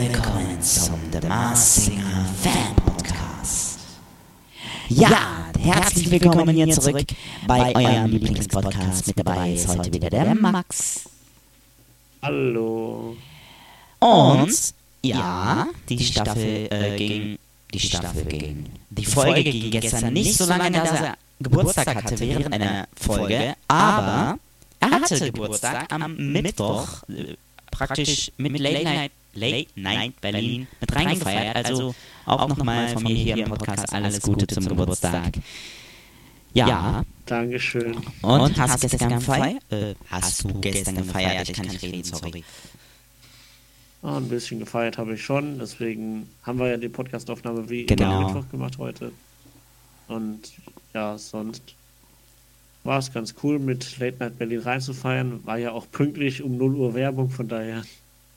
[0.00, 3.80] willkommen zum The Mars Singer Fan Podcast.
[4.88, 7.04] Ja, herzlich willkommen hier zurück
[7.46, 9.08] bei eurem Lieblingspodcast.
[9.08, 11.02] Mit dabei ist heute wieder der Max.
[12.22, 13.14] Hallo.
[13.98, 17.38] Und ja, die Staffel äh, ging,
[17.74, 22.54] die Staffel ging, die Folge ging gestern nicht so lange, dass er Geburtstag hatte während
[22.54, 24.38] einer Folge, aber
[24.80, 27.36] er hatte Geburtstag am Mittwoch, äh,
[27.70, 31.56] praktisch mit Late Night, Late Night Berlin mit reingefeiert.
[31.66, 31.94] Also
[32.26, 35.32] auch nochmal von mir hier im Podcast alles Gute zum Geburtstag.
[36.52, 37.04] Ja.
[37.26, 37.96] Dankeschön.
[38.22, 39.62] Und hast du gestern gefeiert?
[39.70, 41.48] Äh, hast du gestern gefeiert?
[41.48, 42.42] Ich kann nicht reden, sorry.
[44.02, 48.20] Ah, ein bisschen gefeiert habe ich schon, deswegen haben wir ja die Podcastaufnahme wie Genau.
[48.20, 49.12] immer Mittwoch gemacht heute.
[50.08, 50.40] Und
[50.94, 51.62] ja, sonst
[52.82, 55.44] war es ganz cool, mit Late Night Berlin reinzufeiern.
[55.46, 57.82] War ja auch pünktlich um 0 Uhr Werbung, von daher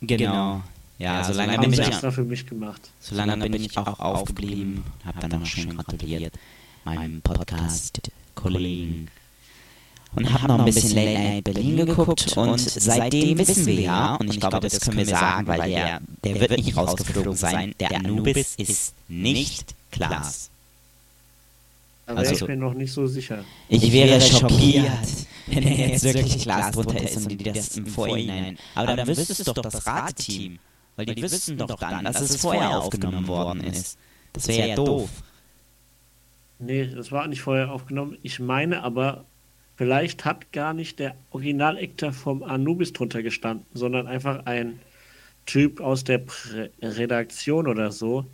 [0.02, 0.62] Genau.
[1.00, 2.82] Ja, solange haben bin sie ich extra für mich gemacht.
[3.02, 6.34] Solange bin ich auch aufgeblieben, habe dann noch schön gratuliert
[6.86, 9.08] meinem Podcast-Kollegen.
[10.16, 14.32] Und habe noch ein bisschen Late Night Berlin geguckt und seitdem wissen wir ja, und
[14.32, 18.54] ich glaube, das können wir sagen, weil der, der wird nicht rausgeflogen sein, der Anubis
[18.58, 20.52] ist nicht Klaas.
[22.06, 23.44] Aber Also- ich bin noch nicht so sicher.
[23.70, 24.86] Ich wäre schockiert,
[25.48, 28.58] wenn er jetzt wirklich Glas drunter ist und die das im Vorhinein.
[28.76, 30.60] Aber dann wüsstest du doch das Rateteam.
[30.96, 33.98] Weil die wüssten doch dann, dass es vorher aufgenommen worden ist.
[34.34, 35.10] Das wäre ja doof.
[36.60, 38.18] Nee, das war nicht vorher aufgenommen.
[38.22, 39.26] Ich meine aber,
[39.76, 44.80] vielleicht hat gar nicht der Original-Actor vom Anubis drunter gestanden, sondern einfach ein
[45.46, 48.26] Typ aus der Prä Redaktion oder so,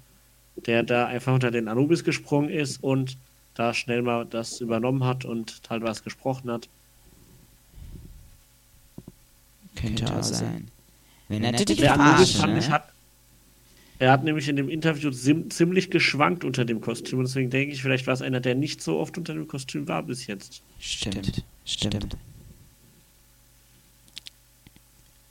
[0.65, 3.17] der da einfach unter den Anubis gesprungen ist und
[3.55, 6.69] da schnell mal das übernommen hat und halt was gesprochen hat.
[9.75, 10.69] Könnte auch sein.
[11.29, 12.69] Wenn er Anubis verarscht, ne?
[12.69, 12.89] hat,
[13.99, 17.81] er hat nämlich in dem Interview ziemlich geschwankt unter dem Kostüm und deswegen denke ich,
[17.81, 20.61] vielleicht war es einer, der nicht so oft unter dem Kostüm war bis jetzt.
[20.79, 22.17] Stimmt, stimmt.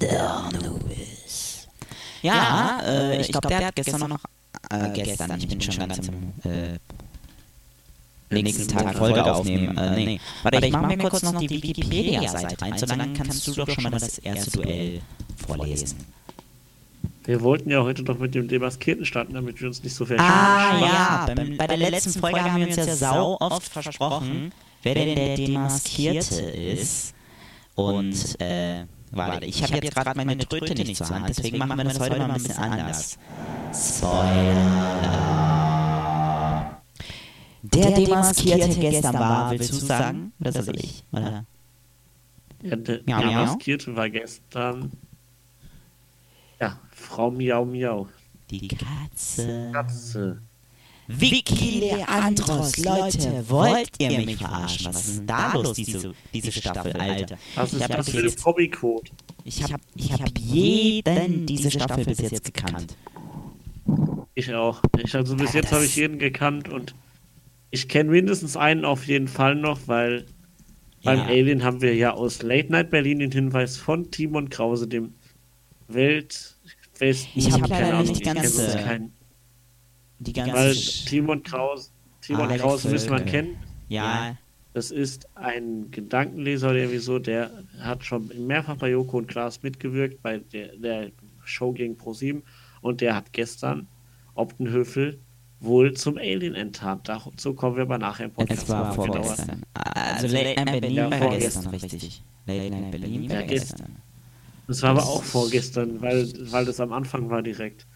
[0.01, 1.67] Der Anubis.
[2.23, 4.25] Ja, äh, ich glaube, der hat gestern noch,
[4.71, 6.79] äh, gestern, ich bin schon ganz im, äh,
[8.31, 9.77] nächsten Tag Folge aufnehmen.
[9.77, 10.21] Äh, nee.
[10.43, 13.91] Warte, ich mache mir kurz noch die Wikipedia-Seite rein, solange kannst du doch schon mal
[13.91, 15.01] das erste Duell
[15.47, 15.97] vorlesen.
[17.25, 20.33] Wir wollten ja heute doch mit dem Demaskierten starten, damit wir uns nicht so verschätzen.
[20.33, 24.51] Ah ja, beim, bei der letzten Folge haben wir uns ja sau oft versprochen,
[24.83, 27.15] wer denn der Demaskierte ist.
[27.75, 31.85] Und, äh, warte, ich habe jetzt gerade meine Tröte nicht zur Hand, deswegen machen wir
[31.85, 33.19] das heute mal ein bisschen anders.
[33.75, 35.48] Spoiler.
[37.63, 40.33] Der Demaskierte gestern war, willst du sagen?
[40.41, 41.03] Oder soll ich?
[41.13, 41.45] Oder?
[42.63, 43.29] Ja, der Miau, miau.
[43.29, 44.93] Demaskierte war gestern.
[46.61, 48.09] Ja, Frau Miau Miau.
[48.51, 49.71] Die Katze.
[49.73, 50.41] Katze.
[51.11, 54.87] Vicky Leandros, Leute, wollt ihr mich verarschen?
[54.93, 57.39] Was ist denn da los, diese, diese Staffel, Alter?
[57.55, 59.13] Was Ich ist hab das für eine jetzt- Hobbyquote?
[59.45, 62.95] Ich hab, ich hab jeden diese Staffel bis jetzt gekannt.
[64.35, 64.83] Ich auch.
[65.03, 66.95] Ich, also bis Aber jetzt habe das- ich jeden gekannt und
[67.71, 70.27] ich kenne mindestens einen auf jeden Fall noch, weil
[71.05, 71.25] beim Ja.
[71.27, 75.15] Alien haben wir ja aus Late Night Berlin den Hinweis von Timon Krause, dem
[75.89, 77.31] Weltbesten.
[77.35, 79.13] Ich hab keine leider Ahnung, nicht ganz, äh, keinen.
[80.19, 81.05] Die Weil ganze...
[81.07, 81.91] Timon Krause,
[82.21, 83.57] Timon Alex Krause müsste man kennen.
[83.89, 84.37] Ja,
[84.75, 89.63] Das ist ein Gedankenleser oder irgendwie so, der hat schon mehrfach bei Joko und Klaas
[89.63, 91.11] mitgewirkt, bei der, der
[91.45, 92.43] Show gegen ProSieben
[92.83, 93.87] und der hat gestern
[94.35, 95.21] Optenhöfel
[95.61, 97.09] wohl zum Alien enttarnt.
[97.09, 98.63] Dazu kommen wir aber nachher im Podcast.
[98.65, 99.63] es war vorgestern.
[99.75, 101.73] Also Late Night Berlin Ja, war vorgestern.
[101.73, 102.23] gestern, richtig.
[102.47, 103.97] Late Night Berlin war gestern.
[104.67, 107.87] Das war aber auch vorgestern, weil, weil das am Anfang war direkt.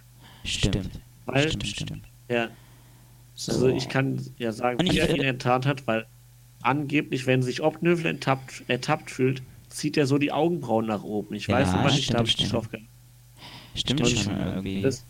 [0.44, 1.00] Stimmt.
[1.26, 2.02] Weil Stimmt, stimmt.
[2.28, 2.48] Ja,
[3.48, 6.06] also ich kann ja sagen, Und wie er ihn enttarnt hat, weil
[6.62, 11.34] angeblich, wenn sich Optenhöfel ertappt, ertappt fühlt, zieht er so die Augenbrauen nach oben.
[11.34, 12.52] Ich Ja, weiß aber nicht, stimmt, da habe ich nicht stimmt.
[12.52, 12.88] drauf geachtet.
[13.74, 14.82] Stimmt Und schon irgendwie.
[14.82, 15.06] Das,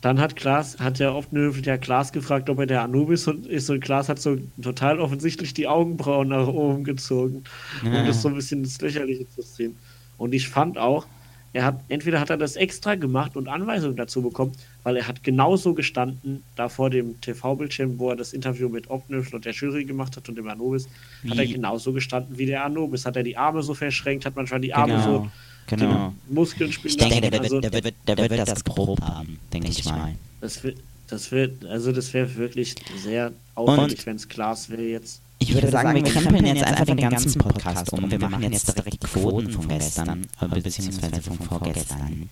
[0.00, 3.80] dann hat Klaas, hat der Optenhöfel ja Klaas gefragt, ob er der Anubis ist und
[3.80, 7.42] Klaas hat so total offensichtlich die Augenbrauen nach oben gezogen,
[7.82, 8.06] um Ja.
[8.06, 9.76] das so ein bisschen ins Lächerliche zu ziehen.
[10.16, 11.06] Und ich fand auch,
[11.54, 14.52] er hat, entweder hat er das extra gemacht und Anweisungen dazu bekommen,
[14.84, 19.34] weil er hat genauso gestanden, da vor dem TV-Bildschirm, wo er das Interview mit Optenhöfel
[19.36, 20.88] und der Jury gemacht hat und dem Anubis,
[21.28, 23.06] hat er Wie- genauso gestanden wie der Anubis.
[23.06, 25.28] Hat er die Arme so verschränkt, hat manchmal die Arme so
[25.68, 26.14] Genau, genau.
[26.28, 27.42] die Muskeln spielen Ich denke, der lassen.
[27.42, 30.14] wird, Also, der wird, der wird das geprobt haben, denke ich mal.
[30.40, 30.78] Das wird,
[31.08, 35.20] das wird, also das wäre wirklich sehr auffällig, wenn es Glas wäre jetzt.
[35.40, 38.10] Ich würde sagen, wir krempeln jetzt einfach den ganzen Podcast um.
[38.10, 42.28] Wir machen jetzt direkt die Quoten von gestern, beziehungsweise von vorgestern.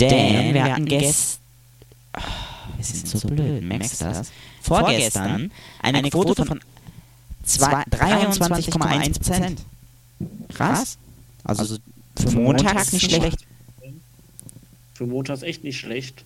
[0.00, 1.40] Denn wir hatten gestern.
[2.76, 4.30] Wir sind so blöd, merkst du das?
[4.62, 5.50] Vorgestern
[5.82, 6.60] eine Quote von
[7.44, 9.60] zwei- 23,1 Prozent.
[10.52, 10.98] Krass.
[11.44, 11.76] Also
[12.18, 13.46] für Montag nicht schlecht.
[14.94, 16.24] Für montags echt nicht schlecht.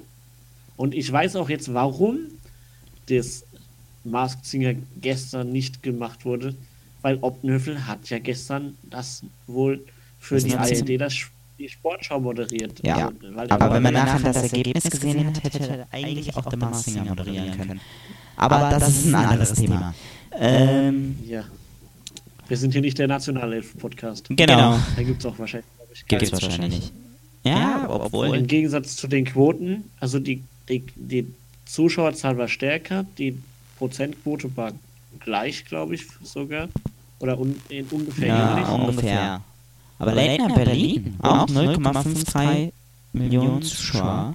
[0.76, 2.18] Und ich weiß auch jetzt, warum
[3.08, 3.44] das
[4.04, 6.54] Masked Singer gestern nicht gemacht wurde,
[7.02, 9.84] weil Optenhöfel hat ja gestern das wohl
[10.18, 11.14] für Das die ARD das,
[11.58, 12.80] die Sportschau moderiert.
[12.84, 16.58] Ja, Also, Aber wenn man nachher das Ergebnis gesehen hat, hätte er eigentlich auch der
[16.58, 17.80] Mars Singer moderieren können.
[18.36, 19.94] Aber das ist ein anderes Thema.
[20.32, 21.44] Ähm, Ja.
[22.48, 24.26] Wir sind hier nicht der Nationalelf-Podcast.
[24.30, 24.76] genau.
[24.96, 26.92] Da gibt es auch wahrscheinlich, ich, Gibt es wahrscheinlich.
[27.44, 28.36] Ja, obwohl.
[28.36, 31.26] Im Gegensatz zu den Quoten, also die, die, die
[31.64, 33.38] Zuschauerzahl war stärker, die
[33.78, 34.72] Prozentquote war
[35.20, 36.68] gleich, glaube ich, sogar.
[37.18, 38.68] Oder un, in ungefähr Ja, ähnlich.
[38.68, 39.40] ungefähr.
[39.98, 42.72] Aber Late Night Berlin, auch 0,53
[43.12, 44.34] Millionen Zuschauer.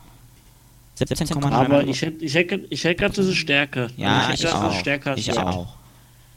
[1.00, 3.90] 17,9 Aber ich hätte ich hätte, ich hätte gerade diese Stärke.
[3.98, 4.80] Ja, hätte ich ist auch.
[4.80, 5.40] stärker als Ich jetzt.
[5.40, 5.75] auch.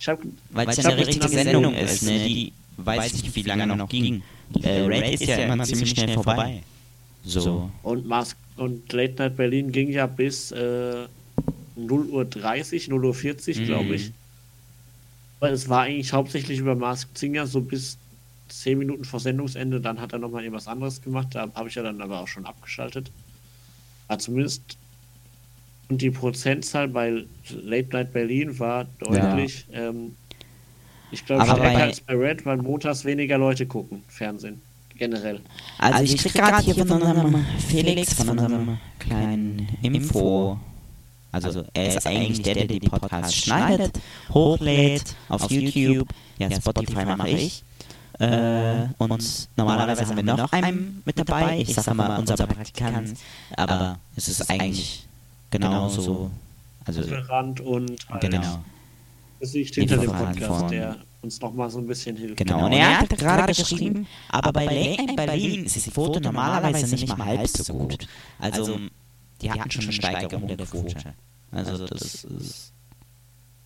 [0.01, 0.19] Ich hab,
[0.51, 2.19] Weil es Ich ja eine richtige richtig Sendung ist, ne?
[2.27, 4.23] Die weiß ich nicht, wie lange noch ging.
[4.63, 6.63] Äh, Raid ist ja immer ziemlich schnell vorbei.
[7.25, 7.71] So.
[7.83, 11.07] und, Mas und Late Night Berlin ging ja bis äh,
[11.77, 13.65] 0 Uhr 30, 0 Uhr 40, Mhm.
[13.67, 14.13] glaube ich.
[15.41, 17.97] Weil es war eigentlich hauptsächlich über Masked Singer, so bis
[18.49, 19.81] 10 Minuten vor Sendungsende.
[19.81, 21.29] Dann hat er nochmal irgendwas anderes gemacht.
[21.33, 23.11] Da habe ich ja dann aber auch schon abgeschaltet.
[24.09, 24.77] Aber zumindest.
[25.91, 29.65] Und die Prozentzahl bei Late Night Berlin war deutlich.
[29.73, 30.15] Ähm,
[31.11, 34.61] ich glaube, bei- als bei Red, weil montags weniger Leute gucken, Fernsehen.
[34.97, 35.41] Generell.
[35.79, 40.59] Also ich krieg gerade hier von unserem Felix, von unserem kleinen Info.
[41.31, 44.01] Also er ist eigentlich der, der die Podcasts schneidet,
[44.33, 46.09] hochlädt auf YouTube.
[46.39, 47.63] Ja, Spotify mache ich.
[48.19, 51.61] Äh, und normalerweise haben wir noch einen mit dabei.
[51.61, 53.15] Ich sage mal unser Praktikant.
[53.57, 55.07] Aber es ist eigentlich
[55.51, 56.31] genauso.
[56.85, 58.59] Also Tolerant und halt genau.
[59.41, 62.37] Gesicht hinter dem Podcast, von- der uns nochmal so ein bisschen hilft.
[62.37, 66.95] Genau, und er hat gerade geschrieben, aber bei Late Night Berlin ist die Quote normalerweise
[66.95, 68.07] nicht mal halb so gut.
[68.39, 68.79] Also,
[69.43, 71.15] die hatten schon eine Steigerung der Quote.
[71.51, 72.73] Also, das ist,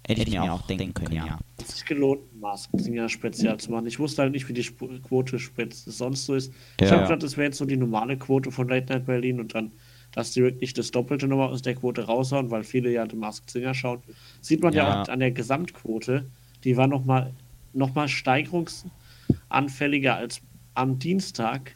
[0.06, 1.38] hätte ich mir auch denken können, ja.
[1.60, 3.86] Es sich gelohnt, ein Mask-Singer spezial zu machen.
[3.86, 5.38] Ich wusste halt nicht, wie die Sp Quote
[5.86, 6.52] sonst so ist.
[6.80, 6.92] Ich Ja.
[6.96, 9.72] habe gedacht, das wäre jetzt so die normale Quote von Late Night Berlin und dann,
[10.12, 13.50] dass die wirklich das Doppelte nochmal aus der Quote raushauen, weil viele ja den Masked
[13.50, 14.02] Singer schauen.
[14.40, 15.02] Sieht man ja, Ja.
[15.02, 16.26] auch an der Gesamtquote,
[16.64, 17.32] die war nochmal
[17.74, 20.40] noch mal steigerungsanfälliger als
[20.74, 21.74] am Dienstag.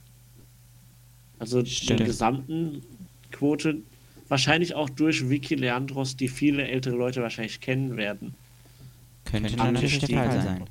[1.39, 2.01] Also Stimmt.
[2.01, 2.83] die gesamten
[3.33, 3.79] Quote,
[4.29, 8.35] wahrscheinlich auch durch Vicky Leandros, die viele ältere Leute wahrscheinlich kennen werden.
[9.25, 10.65] Könnte natürlich der Fall sein.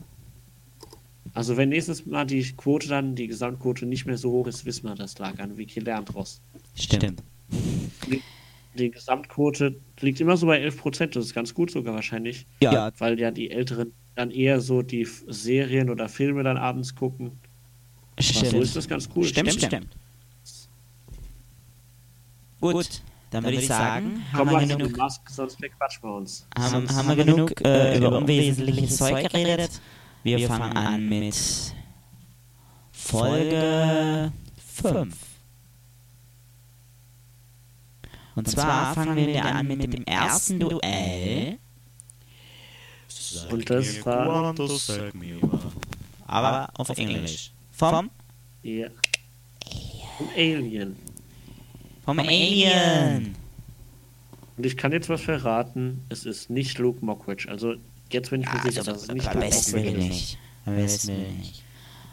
[1.34, 4.88] Also wenn nächstes Mal die Quote dann, die Gesamtquote nicht mehr so hoch ist, wissen
[4.88, 6.40] wir, das lag an Vicky Leandros.
[6.76, 7.22] Stimmt.
[8.77, 12.92] Die Gesamtquote liegt immer so bei 11 Prozent, das ist ganz gut sogar wahrscheinlich, Ja,
[12.97, 17.31] weil ja die Älteren dann eher so die Serien oder Filme dann abends gucken.
[18.18, 18.75] Aber so ist stimmt.
[18.75, 19.25] das ganz cool.
[19.25, 19.88] Stimmt, stimmt.
[22.62, 25.69] Gut, dann würde ich sagen, Komm haben wir genug Maske, sonst wir
[26.03, 26.47] uns.
[26.57, 29.81] haben, haben wir genug äh, über unwesentliches Zeug geredet.
[30.24, 31.36] Wir fangen an mit
[32.92, 34.31] Folge
[34.81, 35.15] 5.
[38.35, 41.57] Und zwar fangen wir wieder an mit dem ersten Duell,
[43.49, 44.54] Und das war
[46.27, 47.51] aber auf Englisch.
[47.71, 48.09] Vom,
[48.63, 48.87] ja.
[50.19, 50.95] Ein Alien.
[52.06, 53.35] vom Alien.
[54.57, 57.49] Und ich kann jetzt was verraten, es ist nicht Luke Mockridge.
[57.49, 57.75] Also
[58.09, 59.73] jetzt bin ich mir sicher, dass es nicht Luke Mockridge ist.
[59.97, 60.37] nicht.
[60.65, 61.63] Am besten will nicht.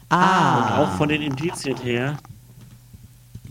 [0.09, 2.17] Und Ah, auch von den Indizien her,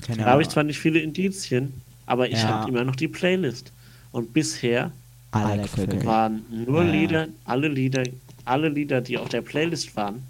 [0.06, 0.24] Genau.
[0.24, 2.48] da habe ich zwar nicht viele Indizien, aber ich Ja.
[2.48, 3.72] habe immer noch die Playlist.
[4.10, 4.92] Und bisher
[5.30, 5.64] alle
[6.04, 6.90] waren nur Ja.
[6.90, 8.04] Lieder, alle Lieder,
[8.44, 10.22] alle Lieder, die auf der Playlist waren,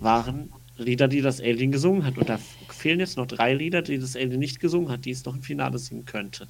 [0.00, 2.18] waren Lieder, die das Alien gesungen hat.
[2.18, 2.38] Und da
[2.68, 5.42] fehlen jetzt noch drei Lieder, die das Alien nicht gesungen hat, die es noch im
[5.42, 6.46] Finale singen könnte.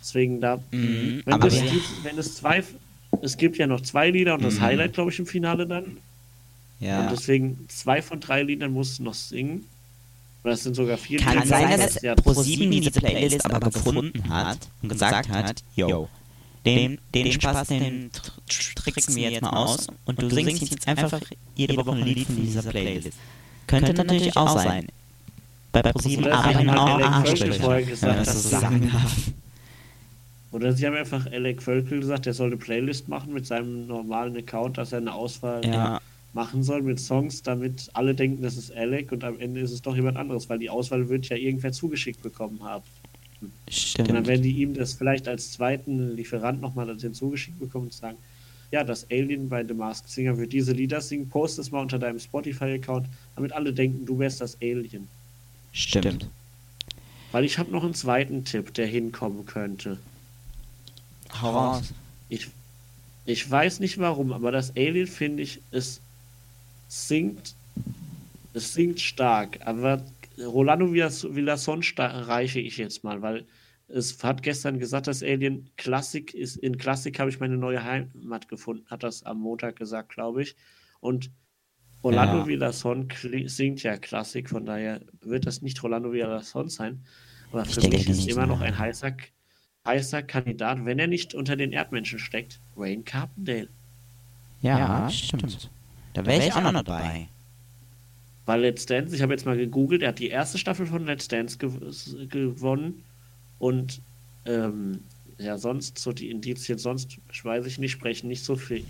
[0.00, 2.64] Deswegen da, Mhm, wenn, es, gibt, wenn es zwei,
[3.20, 4.62] es gibt ja noch zwei Lieder und das Mhm.
[4.62, 5.98] Highlight, glaube ich, im Finale dann.
[6.80, 7.02] Ja.
[7.04, 9.64] Und deswegen zwei von drei Liedern muss es noch singen.
[10.44, 14.28] Oder es sind sogar vier Kann sein, Das dass ja, ProSieben diese Playlist aber gefunden
[14.28, 16.08] hat und gesagt hat, yo,
[16.66, 21.20] den, den Spaß, den tr- tricksen wir jetzt mal aus und du singst jetzt einfach
[21.54, 23.16] jede Woche ein Lied von dieser Playlist.
[23.66, 24.86] Könnte natürlich auch sein.
[25.70, 29.16] Bei ProSieben arbeiten auch Arschlöcher, gesagt, das dass so sie- sagen darf.
[30.50, 34.36] Oder sie haben einfach Alec Völkel gesagt, er soll eine Playlist machen mit seinem normalen
[34.36, 35.98] Account, dass er eine Auswahl Ja,
[36.34, 39.82] machen soll mit Songs, damit alle denken, das ist Alec und am Ende ist es
[39.82, 42.84] doch jemand anderes, weil die Auswahl wird ja irgendwer zugeschickt bekommen haben.
[43.40, 44.26] Dann Stimmt.
[44.26, 48.16] werden die ihm das vielleicht als zweiten Lieferant nochmal hinzugeschickt bekommen und sagen,
[48.70, 51.98] ja, das Alien bei The Masked Singer wird diese Lieder singen, post es mal unter
[51.98, 55.08] deinem Spotify-Account, damit alle denken, du wärst das Alien.
[55.72, 56.28] Stimmt.
[57.32, 59.98] Weil ich habe noch einen zweiten Tipp, der hinkommen könnte.
[61.40, 61.92] Hau raus.
[62.28, 62.48] Ich,
[63.26, 66.00] ich weiß nicht warum, aber das Alien finde ich, es
[66.92, 67.54] singt,
[68.52, 70.04] es singt stark, aber
[70.38, 73.44] Rolando Villas- Villason reiche ich jetzt mal, weil
[73.88, 78.48] es hat gestern gesagt, das Alien Klassik ist, in Klassik habe ich meine neue Heimat
[78.48, 80.54] gefunden, hat das am Montag gesagt, glaube ich.
[81.00, 81.30] Und
[82.04, 82.46] Rolando Ja.
[82.46, 83.08] Villason
[83.46, 87.00] singt ja Klassik, von daher wird das nicht Rolando Villason sein.
[87.50, 89.12] Aber Ich für mich ist immer noch ein heißer,
[89.86, 93.68] heißer Kandidat, wenn er nicht unter den Erdmenschen steckt, Wayne Carpendale.
[94.62, 95.70] Ja, stimmt.
[96.12, 97.28] Da wäre ich auch noch dabei.
[98.44, 101.28] Weil Let's Dance, ich habe jetzt mal gegoogelt, er hat die erste Staffel von Let's
[101.28, 101.70] Dance gew
[102.28, 103.04] gewonnen
[103.58, 104.00] und
[104.44, 105.00] ähm,
[105.38, 108.80] ja, sonst so die Indizien, sonst weiß ich nicht, sprechen nicht so für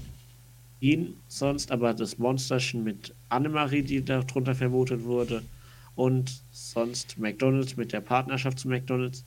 [0.81, 5.43] ihn, sonst aber das Monsterchen mit Annemarie, die darunter vermutet wurde
[5.95, 9.25] und sonst McDonalds mit der Partnerschaft zu McDonalds.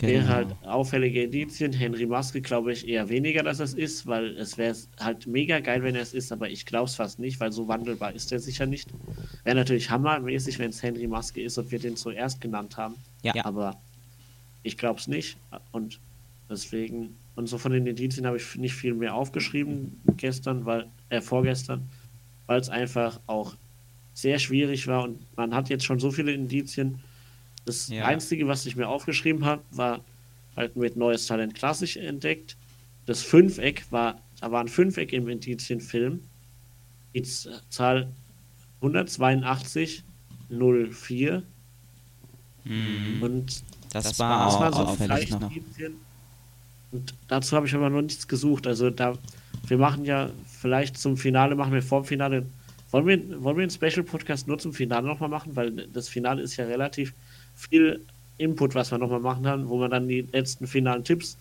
[0.00, 0.32] Wäre Genau.
[0.34, 1.72] halt auffällige Indizien.
[1.72, 5.82] Henry Maske glaube ich eher weniger, dass es ist, weil es wäre halt mega geil,
[5.84, 8.40] wenn er es ist, aber ich glaube es fast nicht, weil so wandelbar ist er
[8.40, 8.88] sicher nicht.
[9.44, 13.32] Wäre natürlich hammermäßig, wenn es Henry Maske ist und wir den zuerst genannt haben, Ja.
[13.44, 13.80] aber
[14.64, 15.36] ich glaube es nicht
[15.70, 16.00] und
[16.50, 21.20] deswegen, und so von den Indizien habe ich nicht viel mehr aufgeschrieben gestern, weil, äh,
[21.20, 21.88] vorgestern,
[22.46, 23.54] weil es einfach auch
[24.12, 27.00] sehr schwierig war und man hat jetzt schon so viele Indizien.
[27.64, 28.04] Das Ja.
[28.06, 30.00] Einzige, was ich mir aufgeschrieben habe, war
[30.56, 32.56] halt mit Neues Talent klassisch entdeckt.
[33.06, 36.20] Das Fünfeck war, da war ein Fünfeck im Indizienfilm.
[37.14, 37.22] Die
[37.70, 38.08] Zahl
[38.80, 40.02] 182
[40.50, 41.42] 04
[42.64, 43.22] Mhm.
[43.22, 45.50] und Das, das war auch war so auffällig vielleicht noch.
[46.92, 48.66] Und dazu habe ich aber noch nichts gesucht.
[48.66, 49.18] Also da,
[49.66, 50.30] wir machen ja
[50.60, 52.46] vielleicht zum Finale, machen wir vor dem Finale.
[52.90, 55.54] Wollen wir, wollen wir einen Special-Podcast nur zum Finale nochmal machen?
[55.56, 57.12] Weil das Finale ist ja relativ
[57.56, 58.00] viel
[58.38, 61.36] Input, was wir nochmal machen haben, wo wir dann die letzten finalen Tipps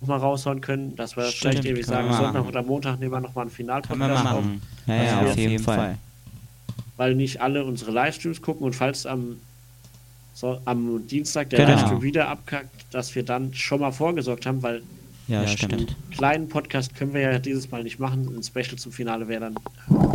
[0.00, 0.96] nochmal raushauen können.
[0.96, 3.82] Dass wir Stimmt, vielleicht irgendwie sagen, Sonntag oder Montag nehmen wir nochmal einen Können wir
[3.82, 4.44] Final-Podcast auf.
[4.44, 4.62] machen.
[4.86, 5.98] Ja, Also ja, auf jeden Fall.
[6.96, 9.36] weil nicht alle unsere Livestreams gucken und falls am,
[10.34, 11.72] so, am Dienstag der Genau.
[11.72, 14.82] Livestream wieder abkackt, dass wir dann schon mal vorgesorgt haben, weil
[15.28, 15.94] Ja, einen stimmt.
[16.10, 18.28] kleinen Podcast können wir ja dieses Mal nicht machen.
[18.36, 19.54] Ein Special zum Finale wäre dann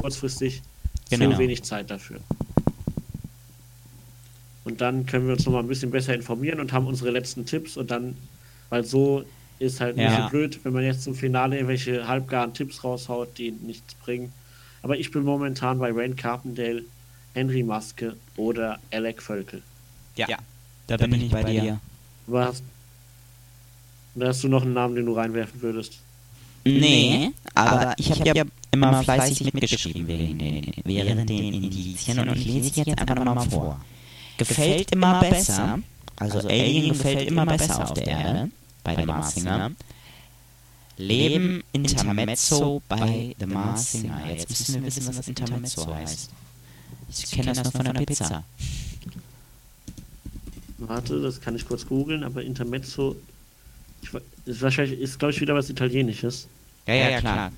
[0.02, 0.62] kurzfristig
[1.10, 1.32] Genau.
[1.32, 2.20] zu wenig Zeit dafür.
[4.68, 7.46] Und dann können wir uns noch mal ein bisschen besser informieren und haben unsere letzten
[7.46, 8.18] Tipps und dann,
[8.70, 9.24] weil so
[9.60, 10.24] ist halt nicht Ja.
[10.26, 14.34] so blöd, wenn man jetzt zum Finale irgendwelche halbgaren Tipps raushaut, die nichts bringen.
[14.84, 16.84] Aber ich bin momentan bei Rain Carpendale,
[17.34, 19.62] Henry Maske oder Alec Völkel.
[20.18, 20.28] Ja,
[20.88, 21.80] da bin ich bei dir.
[22.28, 22.64] Aber hast,
[24.16, 26.00] oder hast du noch einen Namen, den du reinwerfen würdest?
[26.66, 32.46] Nee, aber ich habe ja immer fleißig mitgeschrieben während den, während den Indizien und ich
[32.46, 33.80] lese jetzt einfach nochmal vor.
[34.38, 35.80] Gefällt immer besser,
[36.16, 38.52] also Alien gefällt immer besser auf der Erde,
[38.84, 39.72] bei The Mars Singer.
[40.98, 44.20] Leben Intermezzo bei The Mars Singer.
[44.30, 46.30] Jetzt müssen wir wissen, was Intermezzo heißt.
[47.10, 48.44] Ich kenne das nur von der Pizza.
[50.80, 53.16] Warte, das kann ich kurz googeln, aber Intermezzo
[54.02, 54.10] ich,
[54.46, 56.48] ist wahrscheinlich ist glaube ich wieder was Italienisches.
[56.86, 57.52] Ja, ja, klar.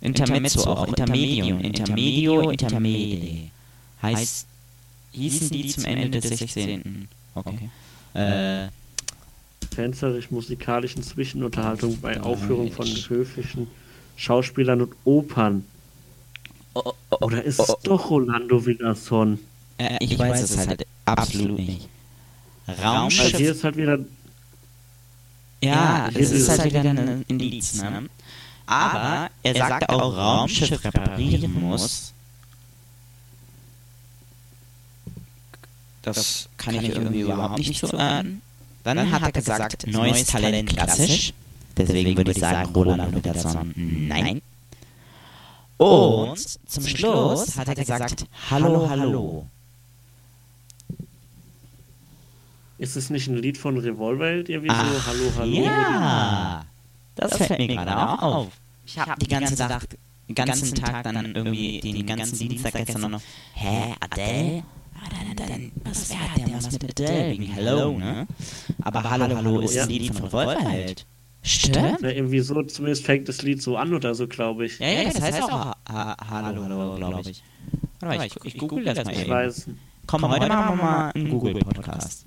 [0.00, 3.50] Intermezzo auch, Intermedium, Intermedio, Intermedi.
[4.02, 4.46] Heißt,
[5.12, 7.08] hießen die zum Ende des 16.
[7.34, 7.70] Okay.
[8.14, 8.68] Äh,
[9.74, 13.68] Tänzerisch-musikalischen Zwischenunterhaltung bei Aufführung von höfischen
[14.16, 15.64] Schauspielern und Opern.
[17.20, 19.38] Oder ist es doch Rolando Villason?
[19.78, 21.88] äh, ich weiß es halt absolut nicht.
[22.66, 23.98] Also Raumschiff, hier ist halt wieder
[25.62, 28.08] ja, hier es ist ist- halt wieder ein Indiz, ne?
[28.66, 32.12] Aber er sagte auch, Raumschiff reparieren muss.
[36.02, 38.42] Das kann ich irgendwie überhaupt nicht zuordnen.
[38.84, 41.32] Dann hat er gesagt, neues Talent klassisch.
[41.76, 44.42] Deswegen würde ich sagen, Roland Peterson, nein.
[45.76, 46.38] Und
[46.68, 49.46] zum Schluss hat er gesagt, hallo, hallo.
[52.80, 55.64] ist es nicht ein Lied von Revolverheld irgendwie so Ach, Hallo Hallo?
[55.64, 56.64] Ja,
[57.14, 58.48] das, fällt mir gerade auch auf.
[58.86, 59.86] Ich habe die ganze Tag,
[60.28, 63.20] den ganzen Tag dann irgendwie, den ganzen Dienstag gestern noch,
[63.52, 64.62] hä, Adele?
[65.08, 67.30] Dann, dann, was wäre denn was mit Adele?
[67.30, 68.26] Wegen Hello, ne?
[68.82, 69.84] Aber Hallo, Hallo ist Ja.
[69.84, 71.06] ein Lied von Revolverheld.
[71.42, 72.02] Stimmt?
[72.02, 74.78] Ja, irgendwie so, zumindest fängt das Lied so an oder so, glaube ich.
[74.78, 77.42] Ja, ja, das heißt auch ha ha Hallo, Hallo, glaube ich.
[78.00, 79.68] Warte mal, ich, ich google das mal Ich weiß.
[80.06, 82.26] Komm, heute machen wir mal einen Google-Podcast.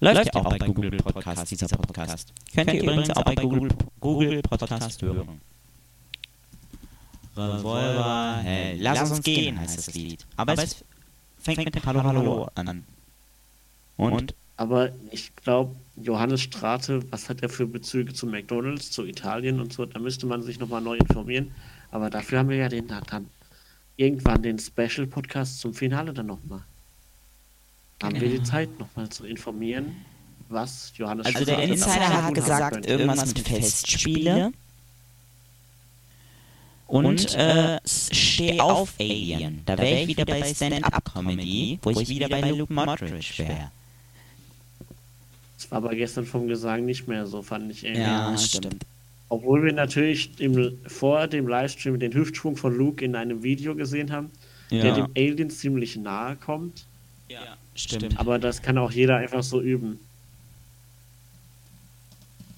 [0.00, 2.32] Läuft ja auch bei Google Podcast, dieser Podcast.
[2.54, 5.40] Könnt ihr übrigens auch bei Google, Google Podcast hören.
[7.36, 10.26] Revolver, hey, lass uns gehen, heißt das Lied.
[10.36, 10.84] Aber es
[11.54, 12.84] fängt mit Hallo Hallo an.
[13.96, 14.34] Und?
[14.58, 19.72] Aber ich glaube, Johannes Strate, was hat er für Bezüge zu McDonalds, zu Italien und
[19.72, 19.84] so?
[19.84, 21.52] Da müsste man sich nochmal neu informieren.
[21.90, 23.26] Aber dafür haben wir ja den dann
[23.96, 26.62] irgendwann den Special-Podcast zum Finale dann nochmal.
[28.02, 28.44] Haben wir die Genau.
[28.44, 29.96] Zeit, nochmal zu informieren,
[30.48, 34.52] was Johannes Also der Strate Insider davon hat gesagt, irgendwas mit Festspiele.
[36.86, 39.62] Und äh, Steh auf Alien.
[39.66, 43.70] Da wäre ich wieder bei Stand-Up-Comedy, wo ich wieder bei Luke Mottridge wäre.
[45.56, 48.02] Das war aber gestern vom Gesang nicht mehr so, fand ich irgendwie.
[48.02, 48.84] Ja, stimmt.
[49.28, 54.12] Obwohl wir natürlich im, vor dem Livestream den Hüftschwung von Luke in einem Video gesehen
[54.12, 54.30] haben,
[54.70, 56.84] der Ja, dem Alien ziemlich nahe kommt.
[57.74, 58.18] stimmt.
[58.20, 59.98] Aber das kann auch jeder einfach so üben.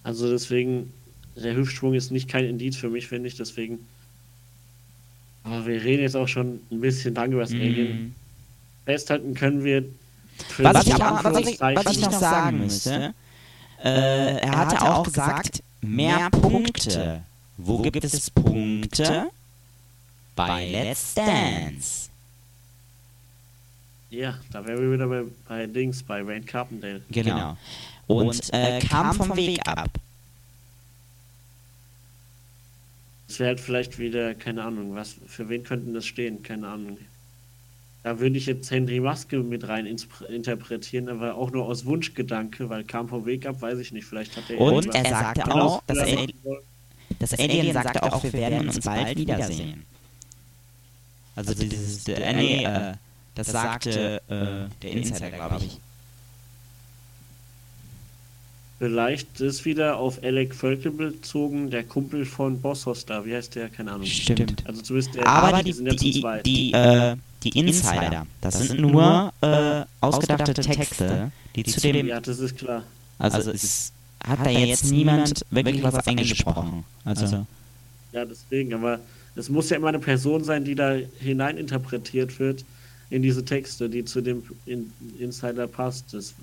[0.02, 0.92] Also deswegen,
[1.36, 3.86] der Hüftschwung ist nicht kein Indiz für mich, finde ich, deswegen.
[5.44, 7.88] Aber wir reden jetzt auch schon ein bisschen lang über das Alien.
[7.88, 8.14] Mhm.
[8.84, 9.84] Festhalten können wir.
[10.48, 13.14] Für Was ich, aber, was, ich, was ich noch sagen müsste,
[13.82, 17.22] äh, er hatte auch gesagt, mehr Punkte.
[17.56, 19.30] Wo gibt es Punkte?
[20.36, 22.08] Bei Let's Dance.
[24.10, 27.02] Ja, da wären wir wieder bei, bei Dings, bei Wayne Carpendale.
[27.10, 27.56] Genau.
[28.06, 29.90] Und äh, kam vom Weg ab.
[33.28, 36.42] Das wäre halt vielleicht wieder, keine Ahnung, was, für wen könnten das stehen?
[36.42, 36.98] Keine Ahnung.
[38.02, 39.86] Da würde ich jetzt Henry Maske mit rein
[40.28, 44.06] interpretieren, aber auch nur aus Wunschgedanke, weil kam vom Weg ab, weiß ich nicht.
[44.06, 46.26] Vielleicht hat er Und irgendwas er sagte anderes auch, dass er,
[47.18, 49.84] das Alien sagte auch, wir werden uns bald wiedersehen.
[51.36, 52.94] Also dieses, äh, nee, äh,
[53.34, 55.78] das sagte äh, der Insider, glaube ich.
[58.78, 63.24] Vielleicht ist wieder auf Alec Völkel bezogen, der Kumpel von Bossos da.
[63.24, 63.68] Wie heißt der?
[63.70, 64.06] Keine Ahnung.
[64.06, 64.62] Stimmt.
[64.66, 66.46] Also zumindest der, Aber die, sind ja zu die, zweit.
[66.46, 72.38] die, äh, die Insider, das sind nur äh, ausgedachte Texte, die zu dem, ja, das
[72.38, 72.84] ist klar.
[73.18, 73.92] also es
[74.24, 76.84] hat da jetzt niemand wirklich was eingesprochen.
[77.04, 77.46] Also,
[78.12, 79.00] Ja, deswegen, aber
[79.34, 82.64] es muss ja immer eine Person sein, die da hineininterpretiert wird
[83.10, 86.12] in diese Texte, die zu dem in Insider passt.
[86.12, 86.34] Das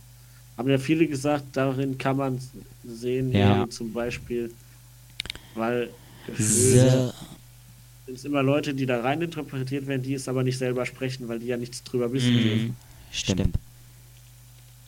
[0.58, 2.40] haben ja viele gesagt, darin kann man
[2.86, 3.68] sehen, Ja.
[3.70, 4.52] zum Beispiel,
[5.56, 5.90] weil
[6.28, 7.14] gefühlt
[8.06, 11.28] sind es immer Leute, die da rein interpretiert werden, die es aber nicht selber sprechen,
[11.28, 12.66] weil die ja nichts drüber wissen dürfen.
[12.68, 12.76] Mhm.
[13.12, 13.56] stimmt.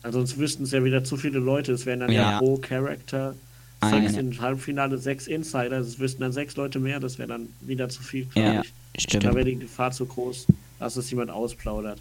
[0.02, 1.72] Also sonst wüssten es ja wieder zu viele Leute.
[1.72, 2.38] Es wären dann ja, Ja.
[2.38, 3.34] pro Charakter
[3.80, 4.08] Eine.
[4.08, 5.78] sechs im Halbfinale, sechs Insider.
[5.78, 7.00] Es wüssten dann sechs Leute mehr.
[7.00, 8.62] Das wäre dann wieder zu viel, Ja,
[8.94, 9.02] ich.
[9.02, 9.24] stimmt.
[9.24, 10.46] Da wäre die Gefahr zu groß,
[10.78, 11.98] dass es jemand ausplaudert.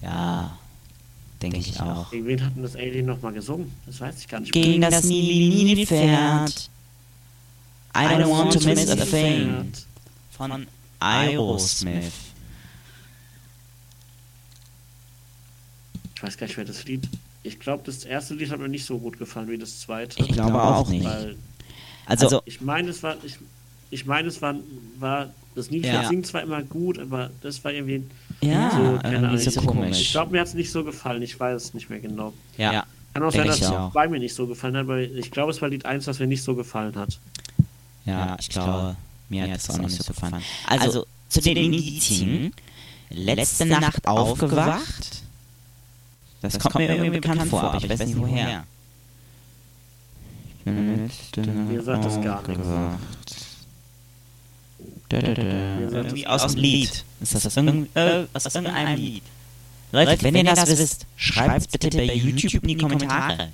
[0.00, 0.56] Ja,
[1.52, 2.10] denke ich auch.
[2.10, 3.72] Gegen wen hat denn das Alien nochmal gesungen?
[3.86, 6.70] Das weiß ich gar nicht Gegen das Nilpferd.
[7.96, 9.72] I don't want to miss a thing.
[10.30, 10.66] Von
[11.00, 12.12] Aerosmith.
[16.16, 17.08] Ich weiß gar nicht, wer das Lied.
[17.42, 20.20] Ich glaube, das erste Lied hat mir nicht so gut gefallen wie das zweite.
[20.22, 21.04] Ich glaube auch nicht.
[21.04, 21.36] Weil
[22.06, 23.16] Also, ich meine, es war.
[23.22, 23.36] Ich,
[23.90, 24.54] ich meine, es war,
[24.98, 26.08] war das Nilpferd Ja.
[26.08, 28.02] singt zwar immer gut, aber das war irgendwie
[28.40, 29.38] ja, so, keine irgendwie Ahnung.
[29.38, 30.10] so Ich Ich komisch.
[30.12, 31.22] glaube, mir hat es nicht so gefallen.
[31.22, 32.32] Ich weiß es nicht mehr genau.
[32.56, 33.92] Ja, Kann auch sein, ich dass es auch.
[33.92, 36.26] bei mir nicht so gefallen hat, aber ich glaube, es war Lied 1, das mir
[36.26, 37.18] nicht so gefallen hat.
[38.04, 38.96] ja, ich glaube,
[39.28, 40.42] mir hat es auch nicht so gefallen.
[40.66, 42.52] Also, zu den Indizien.
[43.10, 45.22] Letzte Nacht aufgewacht.
[46.40, 48.64] Das kommt mir irgendwie bekannt vor, aber ich weiß nicht woher.
[50.64, 52.64] Mir sagt das gar nichts.
[52.64, 52.98] Da, da, da.
[52.98, 53.02] Mir
[54.98, 57.04] sagt Irgendwie aus dem Lied.
[57.20, 59.22] Ist das aus, äh, irgendeinem Lied?
[59.92, 63.52] Leute, wenn ihr das wisst, schreibt bitte bei YouTube in die Kommentare.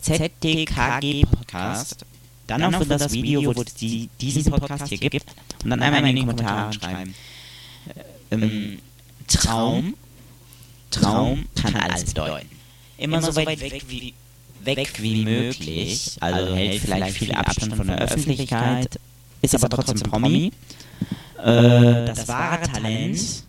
[0.00, 2.04] ZDKG Podcast.
[2.46, 5.26] Dann auch für das Video, wo es die, diesen Podcast hier gibt.
[5.62, 7.14] Und dann einmal in die Kommentare schreiben.
[8.30, 8.78] Ähm,
[9.28, 9.94] Traum.
[10.90, 12.48] Traum kann alles bedeuten.
[12.98, 14.14] Immer so weit weg wie,
[14.64, 16.16] weg wie möglich.
[16.20, 18.98] Also hält vielleicht viel Abstand von der Öffentlichkeit.
[19.42, 20.52] Ist aber trotzdem Promi.
[21.38, 23.44] Äh, das wahre Talent.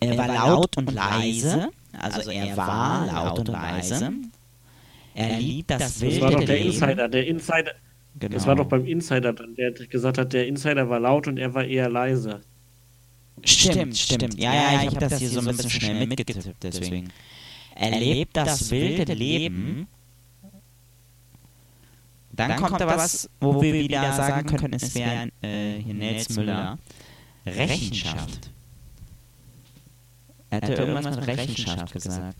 [0.00, 1.68] Er war laut und leise.
[1.92, 4.12] Also er war laut und leise.
[5.14, 6.70] Er liebt das Das wilde war doch der Leben.
[6.70, 7.08] Insider.
[7.08, 7.72] Der Insider.
[8.16, 8.34] Genau.
[8.34, 11.52] Das war doch beim Insider dann, der gesagt hat, der Insider war laut und er
[11.52, 12.42] war eher leise.
[13.42, 14.38] Stimmt, stimmt.
[14.38, 17.12] Ja, ja, ich habe das hier so ein bisschen schnell mitgetippt, deswegen.
[17.74, 19.88] Er lebt das wilde Leben.
[22.36, 26.78] Dann kommt da was, wo wir wieder sagen können, es wäre äh, hier Nels Müller.
[27.46, 28.50] Rechenschaft.
[30.50, 32.36] Er hatte irgendwas mit Rechenschaft gesagt.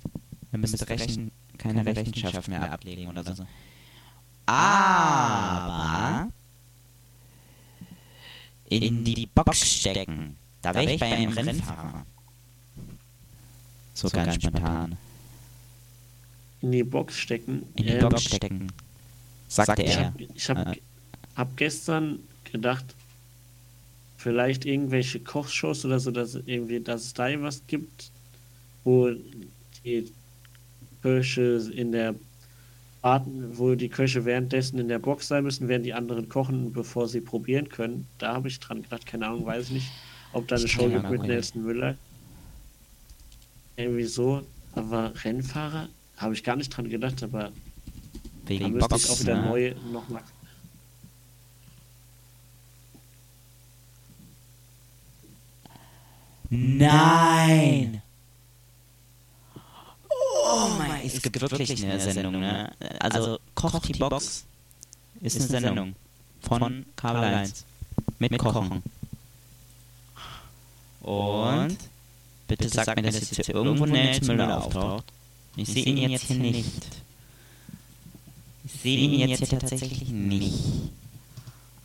[0.52, 3.44] Er müsste Rechen, keine Rechenschaft mehr ablegen oder so.
[4.46, 6.28] Aber
[8.68, 12.06] in die Box stecken, da wäre ich bei einem Rennfahrer.
[13.94, 14.96] So ganz spontan.
[16.62, 17.64] In die Box stecken.
[17.76, 18.72] In die Ähm, Box stecken.
[19.48, 20.06] Sagte Ich er.
[20.06, 20.80] habe ich hab, Äh.
[21.36, 22.18] hab gestern
[22.50, 22.84] gedacht,
[24.16, 28.10] vielleicht irgendwelche Kochshows oder so, dass irgendwie, dass es da irgendwas gibt,
[28.84, 29.10] wo
[29.84, 30.10] die
[31.02, 32.14] Köche in der
[33.02, 37.06] warten, wo die Köche währenddessen in der Box sein müssen, während die anderen kochen, bevor
[37.06, 38.06] sie probieren können.
[38.18, 39.90] Da habe ich dran gedacht, keine Ahnung, weiß ich nicht,
[40.32, 41.22] ob da eine Show gibt mit.
[41.22, 41.96] Nelson Müller.
[43.76, 44.42] Irgendwie so,
[44.74, 47.52] aber Rennfahrer habe ich gar nicht dran gedacht, aber
[48.46, 49.48] Wegen müsste Box, ich auch wieder ne?
[49.48, 50.22] neue nochmal
[56.50, 58.02] Nein!
[60.08, 62.72] Oh mein, es gibt wirklich eine Sendung, ne?
[63.00, 64.44] Also, Koch die Box
[65.20, 65.96] ist eine Sendung
[66.42, 67.64] von Kabel 1
[68.18, 68.82] mit Kochen.
[71.00, 71.76] Und
[72.46, 75.04] bitte sag mir, dass jetzt hier irgendwo Nelson Müller auftaucht.
[75.56, 77.03] Ich sehe ihn jetzt hier nicht.
[78.64, 80.64] Ich sehe ihn jetzt hier tatsächlich nicht.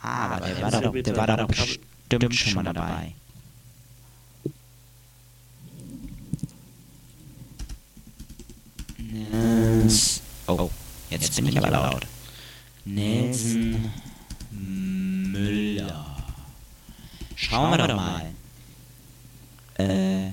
[0.02, 3.14] Aber der war doch, der war doch bestimmt schon mal dabei.
[10.48, 10.70] Oh,
[11.10, 12.08] jetzt bin ich aber laut.
[12.86, 13.92] Nelson
[14.52, 16.18] Müller.
[17.36, 18.26] Schauen wir doch mal.
[19.78, 20.32] Äh.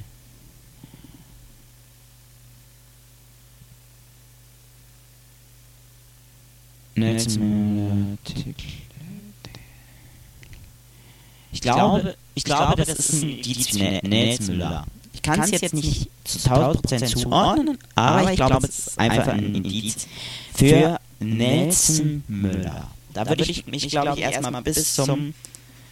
[11.53, 14.87] Ich glaube, ich glaube, das ist ein Indiz für Nel- Nelson Müller.
[15.15, 19.55] Ich kann es jetzt nicht zu 1000% zuordnen, aber ich glaube, es ist einfach ein
[19.55, 20.07] Indiz
[20.55, 22.89] für Nelson Müller.
[23.15, 25.35] Da würde ich mich, glaube ich, erstmal bis zum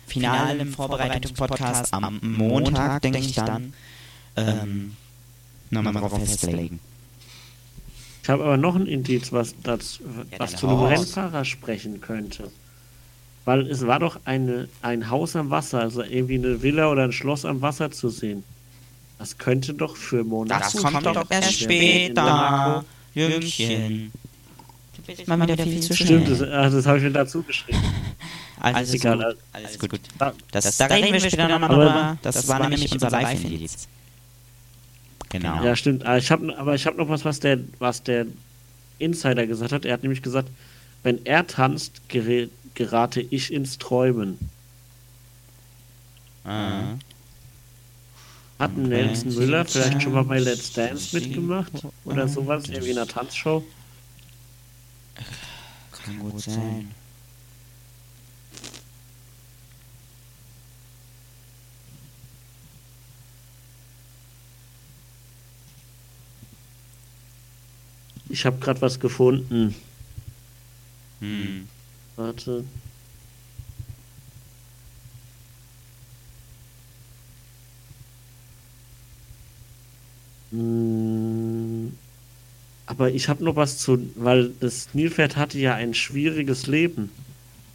[0.06, 3.72] finalen Vorbereitungspodcast am Montag, denke ich dann,
[4.36, 4.96] ähm,
[5.70, 6.80] nochmal drauf festlegen.
[8.24, 10.00] Ich habe aber noch ein Indiz, was, das,
[10.32, 10.78] Ja, was zu einem.
[10.84, 12.50] Rennfahrer sprechen könnte.
[13.44, 17.12] Weil es war doch eine, ein Haus am Wasser, also irgendwie eine Villa oder ein
[17.12, 18.42] Schloss am Wasser zu sehen.
[19.18, 20.58] Das könnte doch für Monaco.
[20.58, 22.82] Das kommt doch erst später,
[23.12, 24.10] Jüngchen.
[25.26, 26.52] Mal wieder viel zu Stimmt, das, schnell.
[26.54, 27.78] ah, das habe ich mir dazu geschrieben.
[28.60, 30.00] Alles egal, gut, also- alles gut.
[30.18, 32.18] Da, Das, da reden wir später nochmal drüber.
[32.22, 33.86] Das war nämlich unser Live-Indiz.
[35.30, 35.64] Genau.
[35.64, 36.04] ja, stimmt.
[36.18, 38.26] Ich hab, aber ich habe noch was, was der, was der
[38.98, 39.84] Insider gesagt hat.
[39.84, 40.48] Er hat nämlich gesagt,
[41.02, 44.38] wenn er tanzt, gerate ich ins Träumen.
[46.44, 46.94] Ah.
[48.58, 49.06] Hat ein Okay.
[49.06, 51.72] Nelson Müller vielleicht schon mal bei Let's Dance mitgemacht?
[52.04, 52.68] Oder sowas?
[52.68, 53.64] Irgendwie in einer Tanzshow?
[55.92, 56.90] Kann gut sein.
[68.34, 69.76] Ich habe gerade was gefunden.
[71.20, 71.68] Hm.
[72.16, 72.64] Warte.
[80.50, 81.92] Hm,
[82.86, 87.10] Aber ich habe noch was zu, weil das Nilpferd hatte ja ein schwieriges Leben.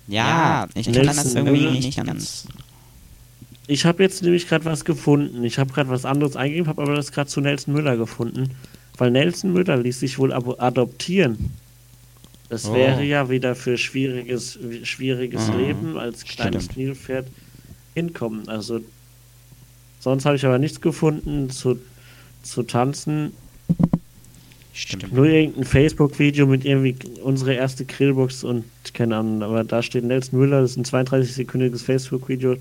[0.10, 1.72] Ja, ich kann das Nelson irgendwie Müller.
[1.72, 2.48] nicht ganz.
[3.68, 5.46] Ich habe jetzt nämlich gerade was gefunden.
[5.46, 8.50] Ich habe gerade was anderes eingegeben, habe aber das gerade zu Nelson Müller gefunden.
[9.00, 11.52] Weil Nelson Müller ließ sich wohl adoptieren.
[12.50, 12.74] Das Oh.
[12.74, 15.58] wäre ja wieder für schwieriges, schwieriges Mhm.
[15.58, 16.78] Leben als kleines Stimmt.
[16.78, 17.28] Nilpferd
[17.96, 18.48] hinkommen.
[18.50, 18.82] Also
[20.00, 21.80] sonst habe ich aber nichts gefunden zu,
[22.44, 23.32] zu tanzen.
[24.74, 25.14] Stimmt.
[25.14, 30.40] Nur irgendein Facebook-Video mit irgendwie unsere erste Grillbox und keine Ahnung, aber da steht Nelson
[30.40, 32.56] Müller, das ist ein 32-sekündiges Facebook-Video,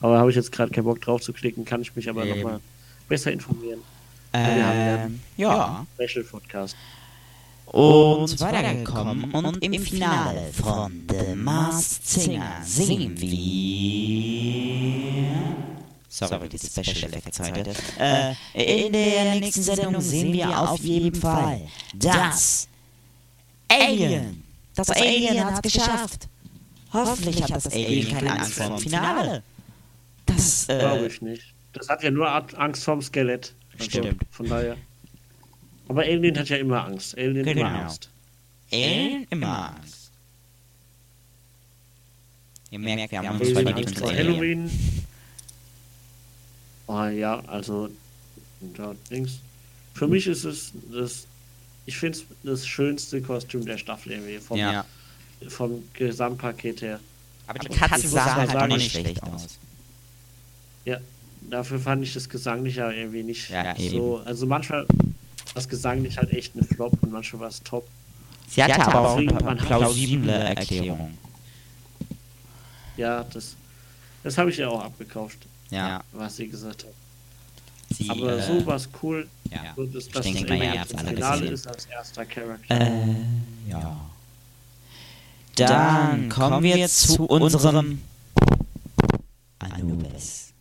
[0.00, 2.60] aber habe ich jetzt gerade keinen Bock drauf zu klicken, kann ich mich aber nochmal
[3.08, 3.80] besser informieren.
[5.04, 5.86] Ähm, ja.
[5.94, 6.76] Special Podcast.
[7.66, 13.34] Und weitergekommen und im Finale von The Masked Singer singen wir...
[16.08, 17.74] Sorry, die Special Effects heute.
[17.98, 18.34] Äh,
[18.84, 21.62] in der nächsten Sendung sehen wir auf jeden Fall
[21.94, 22.68] das
[23.68, 24.44] Alien.
[24.76, 26.28] Das Alien hat es geschafft.
[26.92, 29.42] Hoffentlich hat das Alien keine Angst vor dem Finale.
[30.26, 31.54] Das, Glaube äh, ich nicht.
[31.72, 33.52] Das hat ja nur Angst vorm Skelett.
[33.72, 34.22] Also, Stimmt.
[34.30, 34.76] Von daher.
[35.88, 37.16] Aber Alien hat ja immer Angst.
[37.16, 37.60] Alien Genau.
[37.60, 38.08] immer Angst.
[38.72, 40.10] Alien immer Angst.
[42.70, 44.16] Ihr merkt, wir haben uns verliebt Alien.
[44.28, 44.70] Halloween.
[46.86, 47.88] Oh ja, also
[48.60, 49.38] Und da links.
[49.94, 51.26] Für mich ist es das,
[51.86, 54.84] ich finde es das schönste Kostüm der Staffel irgendwie vom, Ja.
[55.48, 57.00] vom Gesamtpaket her.
[57.46, 59.58] Aber die Katze sah halt halt auch nicht schlecht aus.
[60.84, 60.98] Ja,
[61.48, 64.22] dafür fand ich das Gesangliche ja irgendwie nicht Ja, so.
[64.24, 64.86] Also manchmal
[65.54, 67.86] das Gesanglich halt echt eine Flop und manchmal war es top.
[68.48, 71.16] Sie hatte Ja, aber auch eine plausible Erklärung.
[72.96, 73.56] Ja, das,
[74.22, 75.38] das habe ich ja auch abgekauft,
[75.70, 76.02] Ja.
[76.12, 76.92] was sie gesagt hat.
[77.96, 79.72] Sie, Aber äh, so war es cool, ja.
[79.76, 82.80] so, dass Ich das denke habt's im alle Finale ist als erster Charakter.
[82.80, 83.14] Äh,
[83.68, 84.00] ja.
[85.56, 88.00] Dann kommen wir zu unserem
[89.58, 90.52] Anubis.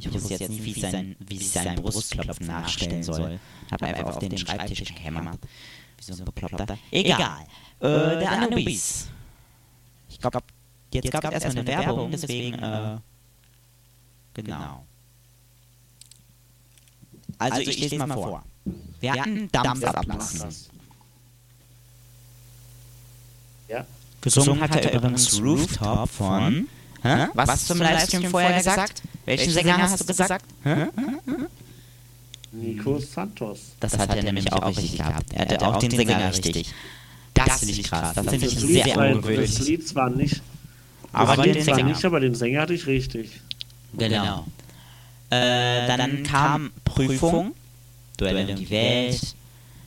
[0.00, 3.40] Ich wusste jetzt nicht, wie sein, wie ich sein Brustklopfen nachstellen soll.
[3.70, 5.38] Hab einfach auf den Schreibtisch gehämmert.
[5.96, 6.78] Wie so ein Bekloppter.
[6.90, 7.44] Egal.
[7.80, 7.86] Äh,
[8.20, 9.08] der Anubis.
[10.08, 10.38] Ich glaube,
[10.92, 12.98] jetzt gab es erstmal eine Werbung, deswegen, äh,
[14.34, 14.84] genau.
[17.38, 18.44] Also, ich lese mal vor.
[19.00, 20.40] Wir hatten Dampf ablassen.
[20.40, 20.68] das.
[23.68, 23.86] Ja,
[24.20, 26.68] Gesungen hat er übrigens Rooftop von.
[27.02, 27.26] Hä?
[27.34, 29.02] Was hast du im Livestream vorher gesagt?
[29.24, 30.44] Welchen Sänger hast du gesagt?
[30.64, 30.86] Hä?
[32.52, 33.58] Nico Santos.
[33.80, 35.32] Das hat er nämlich auch richtig gehabt.
[35.32, 36.72] Er hatte auch den Sänger richtig.
[37.34, 38.14] Das finde ich krass.
[38.14, 39.58] Das finde ich Das Lied, sehr war, das ungewöhnlich.
[39.60, 40.42] Lied zwar nicht,
[41.12, 41.88] Aber das den Lied zwar Sänger.
[41.88, 43.40] nicht, aber den Sänger hatte ich richtig.
[43.92, 44.46] Genau.
[45.30, 47.54] Äh, dann kam Prüfung.
[48.16, 49.20] Duell um die Welt.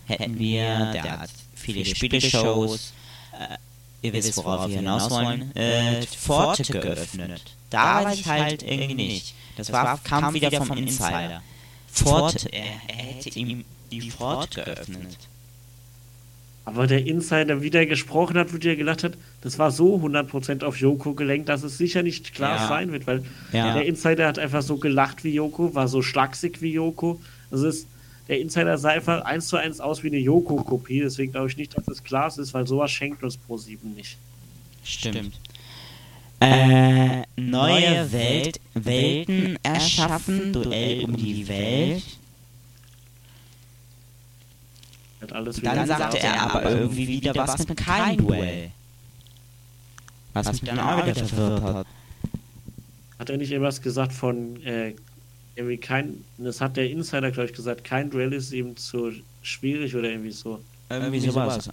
[0.06, 0.92] Hätten wir.
[0.94, 2.94] Der hat viele Spieleshows.
[3.34, 3.58] Äh,
[4.02, 5.56] ihr wisst, worauf wir hinaus wollen.
[5.56, 7.42] Äh, Pforte geöffnet.
[7.70, 9.36] Da war ich halt irgendwie nicht.
[9.58, 11.42] Das war, kam wieder vom Insider.
[11.92, 12.52] Pforte.
[12.54, 15.18] Er, er hätte ihm die Pforte geöffnet.
[16.64, 20.64] Aber der Insider, wie der gesprochen hat, wie der gelacht hat, das war so 100%
[20.64, 22.68] auf Joko gelenkt, dass es sicher nicht klar Ja.
[22.68, 23.74] sein wird, weil Ja.
[23.74, 27.20] der Insider hat einfach so gelacht wie Joko, war so schlaksig wie Joko.
[27.50, 27.88] Also ist,
[28.28, 31.78] der Insider sah einfach eins zu eins aus wie eine Joko-Kopie, deswegen glaube ich nicht,
[31.78, 34.18] dass es klar ist, weil sowas schenkt uns Pro7 nicht.
[34.84, 35.40] Stimmt.
[36.40, 42.04] Äh, neue Welt, Welten erschaffen, Duell um die Welt.
[45.22, 48.72] Hat alles Dann sagte er aber irgendwie wieder was mit kein Duell.
[50.34, 51.88] Was mich dann auch wieder verwirrt hat.
[53.20, 54.96] Hat er nicht irgendwas gesagt von äh,
[55.56, 59.12] irgendwie kein, das hat der Insider, glaube ich, gesagt, kein Duell ist ihm zu
[59.42, 60.62] schwierig oder irgendwie so.
[60.90, 61.70] Irgendwie sowas.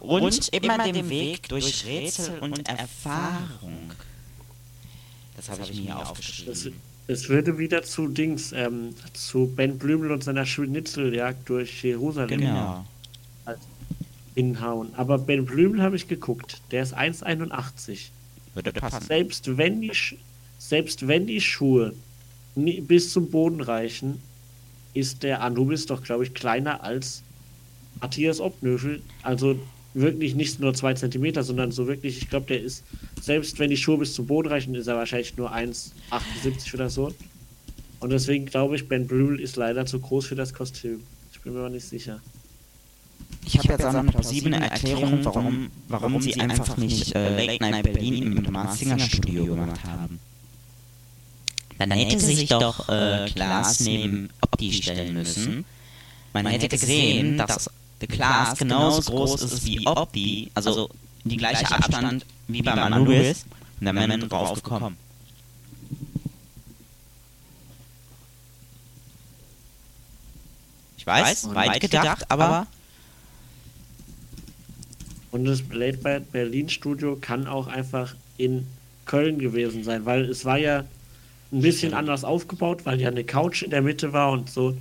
[0.00, 3.90] Und immer den Weg durch Rätsel und Erfahrung.
[5.36, 6.74] Das habe ich mir Es, aufgeschrieben.
[7.08, 12.84] es würde wieder zu Dings, ähm, zu Ben Blümel und seiner Schnitzeljagd durch Jerusalem Genau.
[14.34, 14.94] hinhauen.
[14.96, 18.10] Aber Ben Blümel habe ich geguckt, der ist 1,81.
[18.54, 19.04] Würde passen.
[19.06, 20.16] Selbst wenn die, Sch-
[20.58, 21.94] selbst wenn die Schuhe
[22.56, 24.20] bis zum Boden reichen,
[24.94, 27.22] ist der Anubis doch, glaube ich, kleiner als
[28.00, 29.02] Matthias Obnöfel.
[29.22, 29.58] Also
[29.94, 32.82] wirklich nicht nur zwei Zentimeter, sondern so wirklich, ich glaube, der ist,
[33.20, 37.12] selbst wenn die Schuhe bis zum Boden reichen, ist er wahrscheinlich nur 1,78 oder so.
[38.00, 41.02] Und deswegen glaube ich, Ben Blümel ist leider zu groß für das Kostüm.
[41.32, 42.20] Ich bin mir aber nicht sicher.
[43.44, 47.84] Ich habe jetzt auch eine plausible Erklärung, warum, warum sie einfach nicht äh, Late Night
[47.84, 50.18] Berlin im Mars Singer Studio gemacht haben.
[51.78, 55.64] Dann hätte sich doch äh, Klaas neben Opti stellen müssen.
[56.32, 60.90] Man hätte gesehen, dass der Klaas genauso groß ist wie Opti, also
[61.24, 63.44] die gleiche Abstand wie beim Anubis.
[63.80, 64.96] Und dann wäre man drauf gekommen.
[70.98, 72.66] Ich weiß, weit gedacht, aber
[75.30, 78.66] Und das Late bei Berlin Studio kann auch einfach in
[79.04, 80.84] Köln gewesen sein, weil es war ja
[81.52, 84.76] ein bisschen anders aufgebaut, weil ja eine Couch in der Mitte war und so.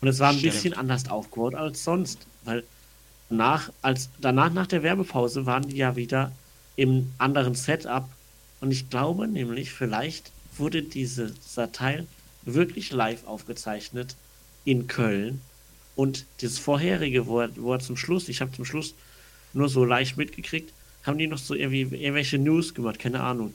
[0.00, 0.52] Und es war ein Stimmt.
[0.52, 2.64] bisschen anders aufgebaut als sonst, weil
[3.30, 6.32] nach, als, danach nach der Werbepause waren die ja wieder
[6.76, 8.08] im anderen Setup.
[8.60, 12.06] Und ich glaube nämlich, vielleicht wurde diese, dieser Teil
[12.42, 14.16] wirklich live aufgezeichnet
[14.64, 15.40] in Köln.
[15.94, 18.94] Und das vorherige, wo er, wo er zum Schluss, ich habe zum Schluss
[19.52, 20.72] nur so leicht mitgekriegt,
[21.04, 23.54] haben die noch so irgendwie irgendwelche News gemacht, keine Ahnung.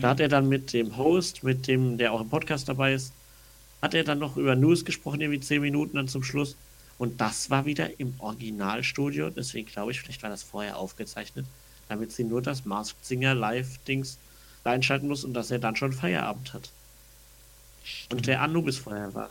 [0.00, 3.12] Da hat er dann mit dem Host, mit dem, der auch im Podcast dabei ist,
[3.82, 6.56] hat er dann noch über News gesprochen, irgendwie zehn Minuten dann zum Schluss.
[6.96, 11.44] Und das war wieder im Originalstudio, deswegen glaube ich, vielleicht war das vorher aufgezeichnet,
[11.88, 14.18] damit sie nur das Masked Singer Live-Dings
[14.62, 16.70] einschalten muss und dass er dann schon Feierabend hat.
[18.10, 19.30] Und der Anubis vorher war.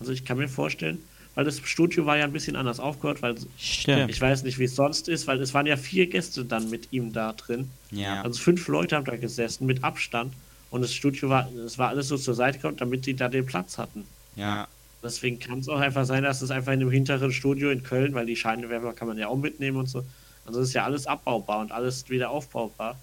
[0.00, 1.02] Also ich kann mir vorstellen,
[1.34, 4.10] weil das Studio war ja ein bisschen anders aufgehört, weil stimmt.
[4.10, 6.88] ich weiß nicht, wie es sonst ist, weil es waren ja vier Gäste dann mit
[6.92, 7.70] ihm da drin.
[7.90, 8.22] Ja.
[8.22, 10.32] Also fünf Leute haben da gesessen mit Abstand
[10.70, 13.46] und das Studio war, es war alles so zur Seite gekommen, damit die da den
[13.46, 14.04] Platz hatten.
[14.36, 14.68] Ja.
[15.02, 18.14] Deswegen kann es auch einfach sein, dass es einfach in einem hinteren Studio in Köln,
[18.14, 20.02] weil die Scheinwerfer kann man ja auch mitnehmen und so.
[20.46, 22.98] Also ist ja alles abbaubar und alles wieder aufbaubar.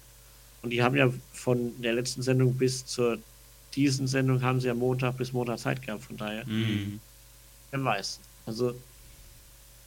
[0.62, 3.18] Und die haben ja von der letzten Sendung bis zur
[3.74, 6.46] diesen Sendung haben sie ja Montag bis Montag Zeit gehabt, von daher.
[6.46, 7.00] Mhm.
[7.72, 8.20] Wer weiß.
[8.46, 8.74] Also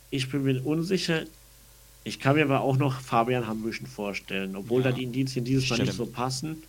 [0.10, 1.24] ich bin mir unsicher.
[2.04, 4.89] Ich kann mir aber auch noch Fabian Hambüchen vorstellen, obwohl Ja.
[4.89, 6.63] da die Indizien dieses Mal nicht so passen.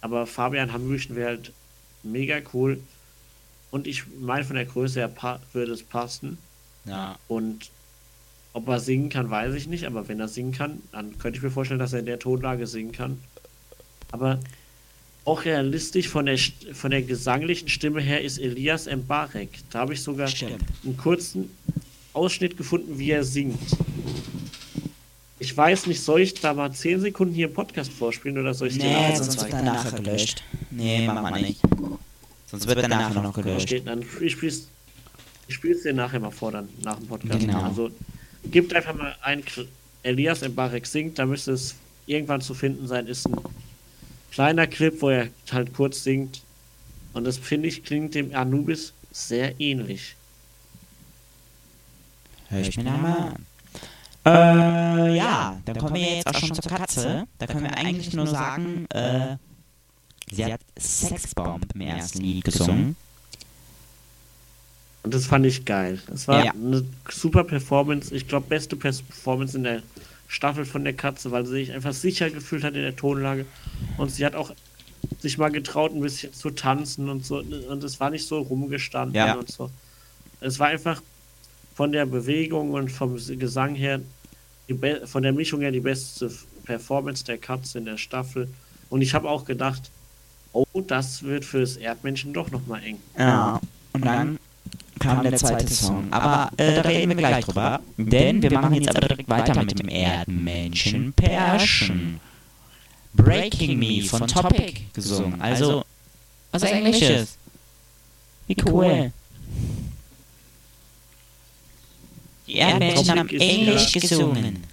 [0.00, 1.52] Aber Fabian Hambüchen wäre halt
[2.02, 2.80] mega cool.
[3.70, 6.38] Und ich meine, von der Größe her würde es passen.
[6.84, 7.18] Ja.
[7.28, 7.70] Und
[8.52, 9.86] ob er singen kann, weiß ich nicht.
[9.86, 12.66] Aber wenn er singen kann, dann könnte ich mir vorstellen, dass er in der Tonlage
[12.68, 13.20] singen kann.
[14.12, 14.38] Aber
[15.24, 16.38] auch realistisch von der,
[16.72, 19.50] von der gesanglichen Stimme her ist Elias Mbarek.
[19.70, 20.62] Da habe ich sogar Stimmt.
[20.84, 21.50] einen kurzen
[22.12, 23.58] Ausschnitt gefunden, wie er singt.
[25.38, 28.68] Ich weiß nicht, soll ich da mal 10 Sekunden hier im Podcast vorspielen oder soll
[28.68, 29.66] ich dir Nee, nachher sonst wird zeigen?
[29.66, 30.44] er nachher gelöscht.
[30.70, 31.60] Nee, mach mal nicht.
[32.50, 33.72] Sonst wird er nachher noch gelöscht.
[33.72, 34.68] Okay, dann ich spiel's,
[35.48, 37.40] ich spiel's dir nachher mal vor, dann nach dem Podcast.
[37.40, 37.62] Genau.
[37.62, 37.90] Also
[38.50, 39.42] gebt einfach mal ein
[40.02, 41.74] Elias Mbarek singt, da müsste es
[42.06, 43.06] irgendwann zu finden sein.
[43.06, 43.36] Ist ein
[44.34, 46.42] kleiner Clip, wo er halt kurz singt.
[47.12, 50.16] Und das finde ich klingt dem Anubis sehr ähnlich.
[52.48, 53.46] Hör ich mir mal an.
[54.26, 57.26] Äh, ja, dann kommen wir jetzt auch schon zur Katze.
[57.38, 59.36] Da können wir eigentlich nur sagen, äh,
[60.32, 62.96] sie hat Sexbomb im ersten Lied gesungen.
[65.04, 66.00] Und das fand ich geil.
[66.12, 66.52] Es war Ja.
[66.52, 68.12] eine super Performance.
[68.14, 69.82] Ich glaube, beste Performance in der
[70.28, 73.46] Staffel von der Katze, weil sie sich einfach sicher gefühlt hat in der Tonlage.
[73.98, 74.52] Und sie hat auch
[75.20, 77.38] sich mal getraut, ein bisschen zu tanzen und so.
[77.38, 79.34] Und es war nicht so rumgestanden Ja.
[79.34, 79.70] und so.
[80.40, 81.02] Es war einfach
[81.74, 84.00] von der Bewegung und vom Gesang her,
[85.06, 86.30] von der Mischung her die beste
[86.64, 88.48] Performance der Katze in der Staffel.
[88.90, 89.90] Und ich habe auch gedacht,
[90.52, 92.98] oh, das wird für das Erdmännchen doch nochmal eng.
[93.18, 93.60] Ja,
[93.92, 94.38] und dann
[94.98, 96.12] kam der zweite Song.
[96.12, 97.80] Aber äh, da reden wir gleich drüber.
[97.96, 102.20] Denn wir machen jetzt aber direkt weiter mit dem Erdmännchen Perschen.
[103.14, 105.40] Breaking Me von Topic gesungen.
[105.40, 105.84] Also,
[106.50, 107.38] was Englisches.
[108.46, 109.12] Wie cool.
[112.46, 114.64] Die Erdmännchen haben Topic ist Englisch gesungen.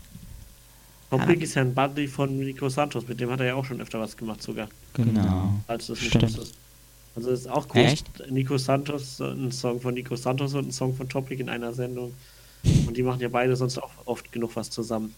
[1.09, 3.81] Topic ist ja ein Buddy von Nico Santos, mit dem hat er ja auch schon
[3.81, 5.55] öfter was gemacht sogar, Genau.
[5.67, 6.23] als du es nicht Stimmt.
[6.37, 6.55] wusstest.
[7.15, 7.81] Also ist auch cool.
[7.81, 8.05] Echt?
[8.29, 11.73] Nico Santos, äh, ein Song von Nico Santos und ein Song von Topic in einer
[11.73, 12.13] Sendung.
[12.87, 15.13] Und die machen ja beide sonst auch oft genug was zusammen.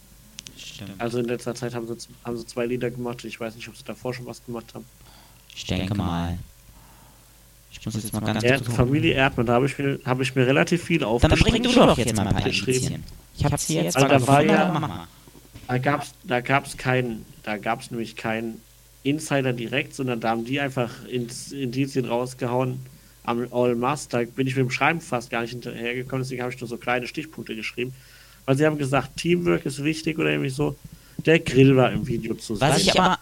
[0.58, 0.92] Stimmt.
[0.98, 3.24] Also in letzter Zeit haben sie, z- haben sie zwei Lieder gemacht.
[3.26, 4.86] Ich weiß nicht, ob sie davor schon was gemacht haben.
[5.56, 6.38] Ich denke mal.
[7.72, 8.76] Ich muss jetzt mal ganz Er, kurz.
[8.76, 11.52] Familie Erdmann, da habe ich, mir- habe ich mir relativ viel Dann aufgeschrieben.
[11.52, 13.04] bring du doch jetzt mal ein paar Geschrieben.
[13.36, 15.08] Ich habe sie jetzt Also mal da war ja- aber mach mal.
[15.68, 18.62] Da gab's, da gab's keinen, da gab's nämlich keinen
[19.04, 22.80] Insider direkt, sondern da haben die einfach ins Indizien rausgehauen
[23.24, 24.08] am All Mass.
[24.08, 26.78] Da bin ich mit dem Schreiben fast gar nicht hinterhergekommen, deswegen habe ich nur so
[26.78, 27.94] kleine Stichpunkte geschrieben.
[28.46, 30.76] Weil sie haben gesagt, Teamwork ist wichtig oder irgendwie so.
[31.26, 32.68] Der Grill war im Video zu sehen.
[32.68, 33.20] Was ich aber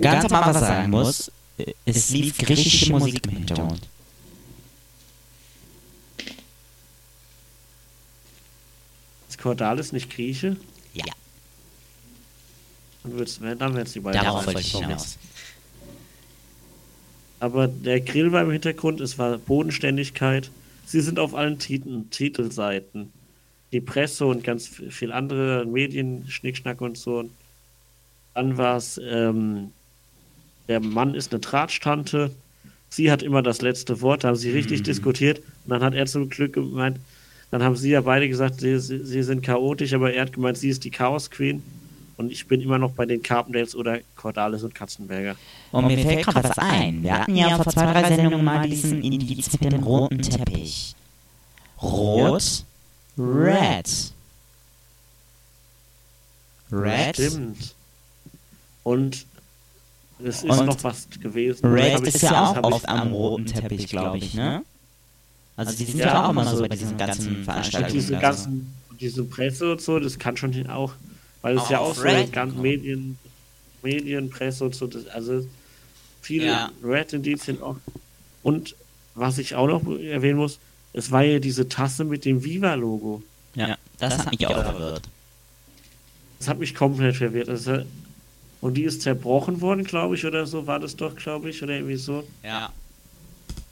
[0.00, 1.30] ganz am Anfang sagen muss,
[1.84, 3.88] es lief griechische Musik im Hintergrund.
[9.28, 10.56] Ist Cordalis nicht Grieche?
[10.94, 11.04] Ja,
[13.04, 14.22] Dann dann wird's die beiden.
[14.22, 15.18] darauf wollte ich hinaus.
[17.40, 20.50] Aber der Grill war im Hintergrund, es war Bodenständigkeit.
[20.86, 23.12] Sie sind auf allen Titeln, Titelseiten.
[23.72, 27.28] Die Presse und ganz viel andere Medien, Schnickschnack und so.
[28.34, 29.72] Dann war es, ähm,
[30.68, 32.30] der Mann ist eine Drahtstante.
[32.90, 35.38] Sie hat immer das letzte Wort, da haben sie richtig diskutiert.
[35.38, 37.00] Und dann hat er zum Glück gemeint,
[37.50, 40.58] dann haben sie ja beide gesagt, sie, sie, sie sind chaotisch, aber er hat gemeint,
[40.58, 41.62] sie ist die Chaos Queen.
[42.22, 45.34] Und ich bin immer noch bei den Carpendales oder Cordalis und Katzenberger.
[45.72, 47.02] Und mir fällt gerade was ein.
[47.02, 50.94] Wir hatten ja vor zwei, drei Sendungen mal diesen Indiz mit dem roten Teppich.
[51.82, 52.64] Rot,
[53.18, 54.12] red.
[56.70, 57.74] Red, Stimmt.
[58.84, 59.26] Und
[60.24, 61.62] es ist Und noch was gewesen.
[61.62, 64.62] Das red ich- ist ja auch oft am roten Teppich, glaube ich, ne?
[65.56, 67.92] Also die sind Ja, ja, auch immer aber so bei diesen ganzen Veranstaltungen.
[67.92, 70.92] diese ganzen, diese Presse und so, das kann schon auch,
[71.42, 72.54] weil es Auch ja auch so Red ganz.
[72.54, 73.18] Medien,
[73.82, 75.46] Medienpresse und so, das, also
[76.20, 76.70] viele Ja.
[76.82, 77.76] Red-Indizien auch.
[78.42, 78.74] Und
[79.14, 80.58] was ich auch noch erwähnen muss,
[80.92, 83.22] es war ja diese Tasse mit dem Viva-Logo.
[83.54, 85.02] Ja, das hat mich auch verwirrt.
[86.38, 87.48] Das hat mich komplett verwirrt.
[87.48, 87.82] Das, ist ja-
[88.60, 91.74] und die ist zerbrochen worden, glaube ich, oder so, war das doch, glaube ich, oder
[91.74, 92.24] irgendwie so.
[92.44, 92.72] Ja.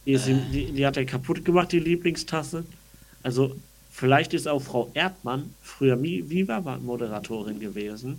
[0.04, 2.64] Die, ist ihm, die, die hat er kaputt gemacht, die Lieblingstasse.
[3.22, 3.54] Also,
[3.90, 8.18] vielleicht ist auch Frau Erdmann früher Viva-Moderatorin gewesen.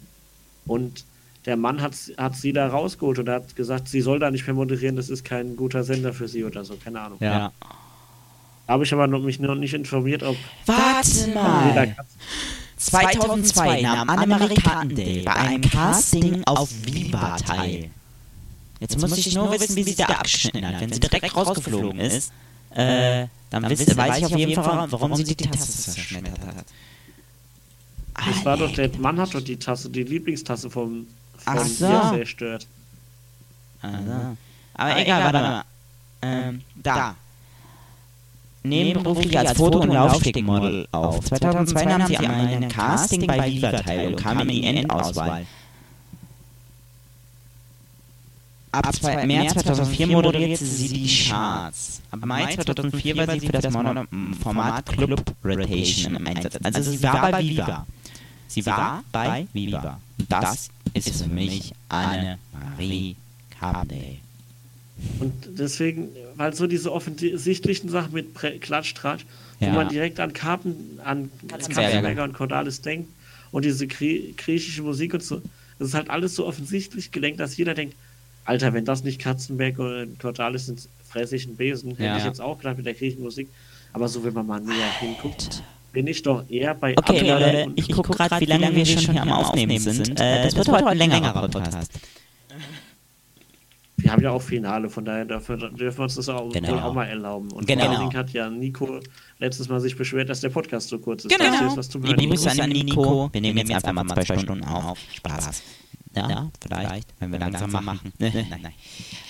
[0.65, 1.05] Und
[1.45, 4.53] der Mann hat, hat sie da rausgeholt und hat gesagt, sie soll da nicht mehr
[4.53, 7.17] moderieren, das ist kein guter Sender für sie oder so, keine Ahnung.
[7.19, 7.51] Ja.
[8.67, 11.95] Habe ich aber noch, mich noch nicht informiert, ob Warte mal.
[11.95, 12.15] Katze
[12.78, 17.91] 2002 nahm Annemarie Carpendale bei einem Casting auf Viva teil.
[18.80, 20.82] Jetzt muss ich nur wissen, wie sie da abgeschnitten hat.
[20.82, 22.32] Wenn sie direkt rausgeflogen ist,
[22.76, 26.65] äh, dann wisst, weiß ich auf jeden Fall, warum sie die Tasse zerschmettert hat.
[28.28, 31.07] Das war doch, der Mann hat doch die Tasse, die Lieblingstasse vom,
[31.45, 31.86] Ach von so.
[31.88, 32.67] ihr zerstört.
[33.82, 34.38] Also.
[34.76, 35.63] Aber egal, warte mal.
[36.22, 37.15] Ähm, da.
[38.63, 41.19] Nebenberuflich als Foto- und Laufstegmodel auf.
[41.22, 45.47] 2002 nahm sie an einem Casting bei Viva teil und kam in die Endauswahl.
[48.74, 52.01] Ab zwei, März 2004 moderierte sie die Charts.
[52.09, 54.05] Ab Mai 2004 war sie für das Mono
[54.41, 56.57] Format Club Rotation im Einsatz.
[56.63, 57.86] Also sie war bei Viva.
[58.47, 59.99] Sie war bei Viva.
[60.19, 63.15] Und das ist für mich Anne-Marie
[63.59, 64.17] Carpendale.
[65.19, 69.26] Und deswegen, weil so diese offensichtlichen Sachen mit Pre Klatsch, Tratsch,
[69.59, 69.72] Ja.
[69.72, 71.30] wo man direkt an Karpen, an.
[71.47, 73.09] Katzenberger und Cordalis denkt
[73.51, 75.41] und diese grie griechische Musik und so,
[75.80, 77.95] das ist halt alles so offensichtlich gelenkt, dass jeder denkt,
[78.46, 82.18] Alter, wenn das nicht Katzenberg und Cordalis sind, fresse ich einen Besen, hätte Ja.
[82.18, 83.50] ich jetzt auch gedacht mit der griechischen Musik.
[83.94, 85.62] Aber so, wenn man mal näher hinguckt,
[85.92, 89.12] bin ich doch eher bei Okay, Leute, und ich gucke gerade, wie lange wir schon
[89.14, 90.20] hier am Aufnehmen sind.
[90.20, 91.92] Äh, das wird heute ein längerer Podcast.
[93.98, 96.70] Wir haben ja auch Finale, von daher dürfen, dürfen wir uns das auch, Genau.
[96.70, 97.52] wohl auch mal erlauben.
[97.52, 97.84] Und Genau.
[97.84, 99.00] vor allen Dingen hat ja Nico
[99.38, 101.38] letztes Mal sich beschwert, dass der Podcast so kurz ist.
[101.38, 101.52] Genau.
[101.52, 102.28] Das ist was Liebe.
[102.30, 103.30] Grüße an Nico.
[103.32, 104.98] Wir nehmen jetzt einfach mal zwei Stunden auf.
[105.14, 105.62] Spaß.
[106.14, 108.12] Ja, vielleicht, wenn wir langsam machen.
[108.20, 108.74] Nein, nein.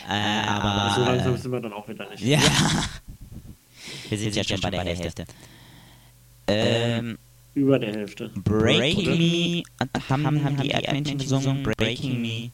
[0.09, 0.95] Äh, aber.
[0.95, 2.21] So langsam äh, sind wir dann auch wieder nicht.
[2.23, 2.39] Ja.
[4.09, 5.25] Wir sind ja schon bei der Hälfte.
[6.47, 7.17] Ähm,
[7.55, 8.29] Über der Hälfte.
[8.35, 9.63] Breaking Me
[10.09, 11.63] haben, haben die Erdmännchen gesungen.
[11.63, 12.51] Breaking Me.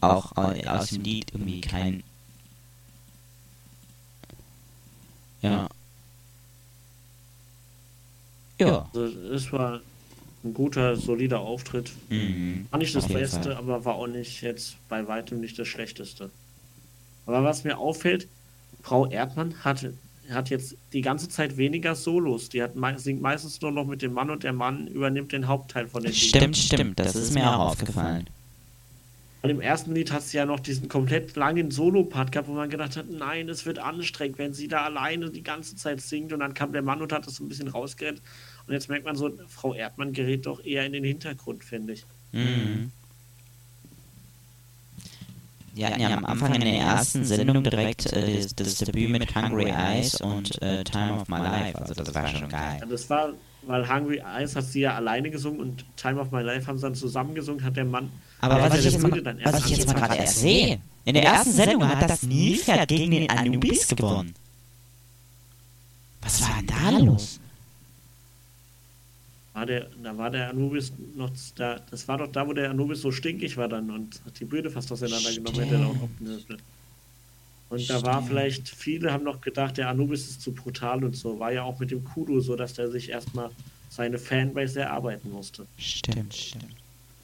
[0.00, 2.02] Auch au- aus dem Lied irgendwie kein.
[5.42, 5.68] Ja.
[8.58, 8.88] Ja.
[8.94, 9.80] Also, es war
[10.46, 11.90] ein guter, solider Auftritt.
[12.08, 12.66] Mhm.
[12.70, 13.56] War nicht das Beste, Fall.
[13.56, 16.30] aber war auch nicht jetzt bei weitem nicht das Schlechteste.
[17.26, 18.28] Aber was mir auffällt,
[18.82, 19.86] Frau Erdmann hat,
[20.30, 22.48] hat jetzt die ganze Zeit weniger Solos.
[22.48, 25.88] Die hat, singt meistens nur noch mit dem Mann und der Mann übernimmt den Hauptteil
[25.88, 26.54] von den Liedern.
[26.54, 27.00] Stimmt, stimmt.
[27.00, 28.28] Das ist mir auch aufgefallen.
[29.42, 32.68] Weil im ersten Lied hat sie ja noch diesen komplett langen Solo-Part gehabt, wo man
[32.68, 36.40] gedacht hat, nein, es wird anstrengend, wenn sie da alleine die ganze Zeit singt und
[36.40, 38.22] dann kam der Mann und hat das so ein bisschen rausgerettet.
[38.66, 42.04] Und jetzt merkt man so, Frau Erdmann gerät doch eher in den Hintergrund, finde ich.
[42.32, 42.90] Mhm.
[45.84, 49.70] Hatten ja am Anfang in der ersten Sendung direkt äh, das, das Debüt mit Hungry
[49.70, 51.78] Eyes und äh, Time of My Life.
[51.78, 52.78] Also das war schon geil.
[52.80, 53.34] Ja, das war,
[53.66, 56.82] weil Hungry Eyes hat sie ja alleine gesungen und Time of My Life haben sie
[56.82, 58.10] dann zusammen gesungen, hat der Mann.
[58.40, 61.24] Aber was ich, ja jetzt mal, was ich jetzt mal gerade erst sehe, in der
[61.24, 64.34] ersten Sendung hat das Nilpferd gegen den Anubis gewonnen.
[66.22, 67.38] Was war denn da los?
[69.56, 71.80] War der, da war der Anubis noch da.
[71.90, 74.68] Das war doch da, wo der Anubis so stinkig war dann und hat die Bühne
[74.68, 75.76] fast auseinandergenommen hätte.
[75.78, 76.58] laut Opten-
[77.70, 81.40] Und da war vielleicht, viele haben noch gedacht, der Anubis ist zu brutal und so.
[81.40, 83.48] War ja auch mit dem Kudu so, dass der sich erstmal
[83.88, 85.66] seine Fanbase erarbeiten musste.
[85.78, 86.66] Stimmt, stimmt.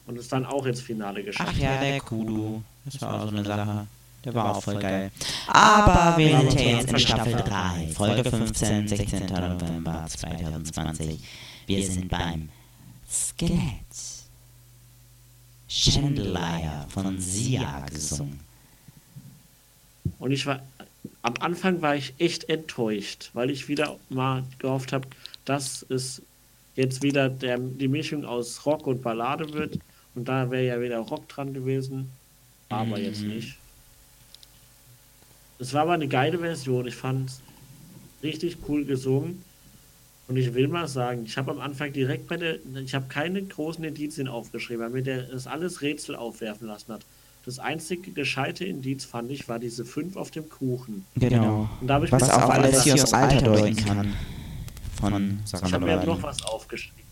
[0.07, 1.51] Und es dann auch ins Finale geschafft.
[1.53, 2.63] Ach ja, der Kudu.
[2.83, 3.85] Das war auch so eine Sache.
[4.25, 5.11] Der war auch voll geil.
[5.45, 9.27] Aber wir sind ja jetzt in Staffel 3, Folge 15, 16.
[9.27, 11.19] November 2020.
[11.65, 12.49] Wir sind beim
[13.09, 13.61] Skelett.
[15.67, 18.39] Chandelier von Sia gesungen.
[20.19, 20.61] Und ich war,
[21.23, 25.07] am Anfang war ich echt enttäuscht, weil ich wieder mal gehofft habe,
[25.45, 26.21] dass es
[26.75, 29.79] jetzt wieder der, die Mischung aus Rock und Ballade wird.
[30.15, 32.11] Und da wäre ja wieder Rock dran gewesen.
[32.69, 33.03] Aber Mhm.
[33.03, 33.57] jetzt nicht.
[35.59, 36.87] Es war aber eine geile Version.
[36.87, 37.41] Ich fand es
[38.21, 39.43] richtig cool gesungen.
[40.27, 43.43] Und ich will mal sagen, ich habe am Anfang direkt bei der, ich habe keine
[43.43, 47.01] großen Indizien aufgeschrieben, weil mir der, das alles Rätsel aufwerfen lassen hat.
[47.45, 51.05] Das einzige gescheite Indiz fand ich, war diese 5 auf dem Kuchen.
[51.15, 51.69] Genau.
[51.81, 54.13] Und da habe ich Was mir auch alles hier aus Alter deuten kann.
[54.95, 57.03] Von Ich Sarah habe mir noch was aufgeschrieben.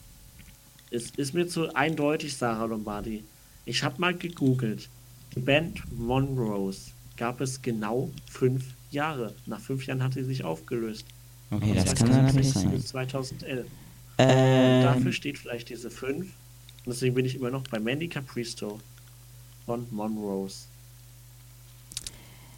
[0.90, 3.26] Es ist mir zu eindeutig, Sarah Lombardi.
[3.66, 4.88] Ich habe mal gegoogelt.
[5.36, 9.34] Die Band Monrose gab es genau fünf Jahre.
[9.46, 11.06] Nach fünf Jahren hat sie sich aufgelöst.
[11.52, 12.72] Okay, das kann 2006 natürlich sein.
[12.72, 13.60] bis 2011.
[13.66, 13.70] Und
[14.18, 16.28] Ähm, dafür steht vielleicht diese fünf.
[16.86, 18.80] Und deswegen bin ich immer noch bei Mandy Capristo
[19.66, 20.66] von Monrose.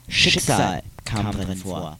[0.07, 1.97] Schicksal kam drin vor.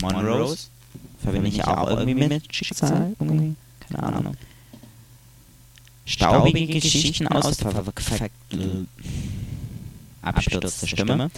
[0.00, 0.68] Monrose?
[1.22, 3.14] Verbinde ich auch irgendwie mit Schicksal?
[3.18, 3.54] Irgendwie?
[3.80, 4.36] Keine Ahnung.
[6.04, 8.28] Staubige Geschichten aus der ver ver
[10.22, 11.30] Absturz der Stimme.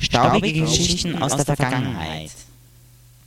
[0.00, 2.30] Staubige Geschichten aus der Vergangenheit.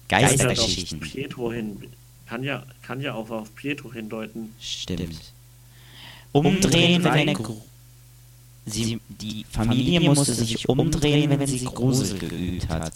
[0.10, 1.00] Geistergeschichten.
[1.00, 1.84] Pietro hin.
[2.28, 4.54] Kann ja, kann ja auch auf Pietro hindeuten.
[4.60, 5.20] Stimmt.
[6.32, 7.62] Umdrehen, wenn eine Gru
[8.66, 12.94] sie, Die Familie musste sich umdrehen, wenn sie Grusel geübt hat.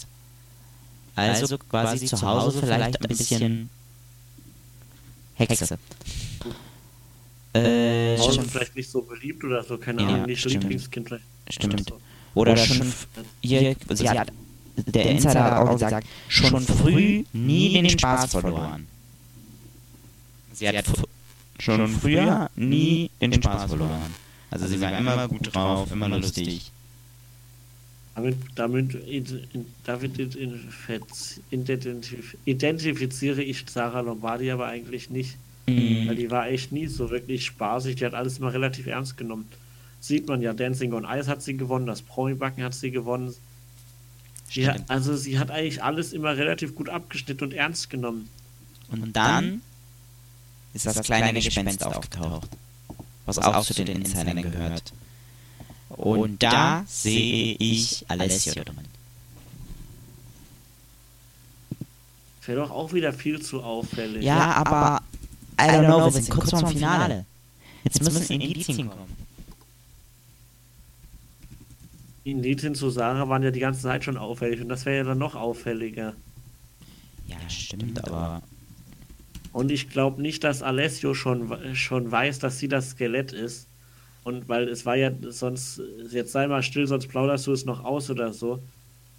[1.14, 3.70] Also quasi zu Hause vielleicht ein bisschen
[5.34, 5.78] Hexe.
[7.54, 10.62] Äh, vielleicht nicht so beliebt oder so, keine Ja, Ahnung, nicht stimmt.
[10.64, 11.24] Lieblingskind vielleicht.
[11.50, 11.92] stimmt.
[12.34, 12.40] So.
[12.40, 12.92] Oder schon
[13.40, 14.28] hier, sie hat,
[14.76, 18.86] der Insider hat auch gesagt, schon früh nie den Spaß verloren.
[20.52, 21.04] Sie hat fr-
[21.58, 24.14] schon früher nie den Spaß verloren.
[24.50, 26.70] Also sie war immer gut drauf, immer lustig.
[28.14, 28.96] Damit, damit,
[29.84, 35.36] damit identif- identif- identifiziere ich Sarah Lombardi aber eigentlich nicht.
[36.08, 37.96] Weil die war echt nie so wirklich spaßig.
[37.96, 39.46] Die hat alles immer relativ ernst genommen.
[40.00, 43.34] Sieht man ja, Dancing on Ice hat sie gewonnen, das Promi-Backen hat sie gewonnen.
[44.50, 48.28] Sie hat, also sie hat eigentlich alles immer relativ gut abgeschnitten und ernst genommen.
[48.90, 49.60] Und dann
[50.72, 52.48] ist das kleine Gespenst aufgetaucht,
[53.26, 54.92] was auch zu den Insidern gehört.
[55.88, 58.76] Und da sehe ich Alessio drin.
[62.46, 64.24] Wäre doch auch wieder viel zu auffällig.
[64.24, 65.02] Ja, aber
[65.60, 67.26] I don't know, wir sind kurz vorm Finale.
[67.84, 69.17] Jetzt müssen Indizien kommen.
[72.28, 75.04] Die Indizien zu Sarah waren ja die ganze Zeit schon auffällig und das wäre ja
[75.04, 76.12] dann noch auffälliger.
[77.26, 78.42] Ja, stimmt, aber
[79.54, 83.66] Und ich glaube nicht, dass Alessio schon, schon weiß, dass sie das Skelett ist.
[84.24, 87.82] Und weil es war ja sonst, jetzt sei mal still, sonst plauderst du es noch
[87.82, 88.62] aus oder so.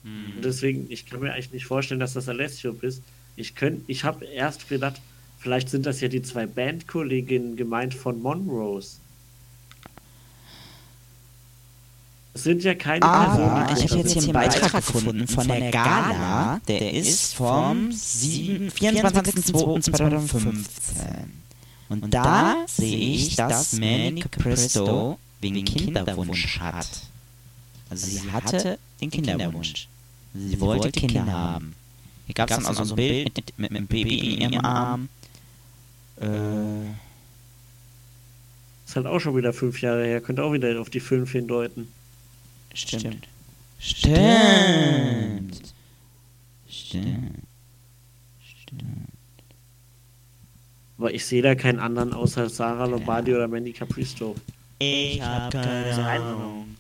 [0.04, 3.02] Und deswegen, ich kann mir eigentlich nicht vorstellen, dass das Alessio bist.
[3.36, 5.02] Ich könnte, ich habe erst gedacht,
[5.40, 8.98] vielleicht sind das ja die zwei Bandkolleginnen gemeint von Monrose.
[12.29, 13.78] Es sind ja keine Aber Personen.
[13.78, 20.66] ich habe jetzt hier einen Beitrag gefunden von der Gala, der ist vom 7 24.02.2015.
[21.90, 26.88] Und da sehe ich, dass Manny Capristo wegen Kinderwunsch hat.
[27.90, 29.88] Also sie hatte den Kinderwunsch.
[30.34, 31.74] Sie wollte Kinder haben.
[32.28, 35.10] Hier gab es dann auch so ein Bild mit, mit einem Baby in ihrem Arm.
[36.22, 36.26] Äh,
[38.86, 40.22] ist halt auch schon wieder fünf Jahre her.
[40.22, 41.88] Könnte auch wieder auf die fünf hindeuten.
[42.74, 43.28] Stimmt.
[43.80, 45.74] Stimmt.
[46.70, 47.44] Stimmt.
[50.98, 54.36] Aber ich sehe da keinen anderen außer Sarah Lombardi oder Mandy Capristo.
[54.80, 56.76] Ich hab keine Ahnung.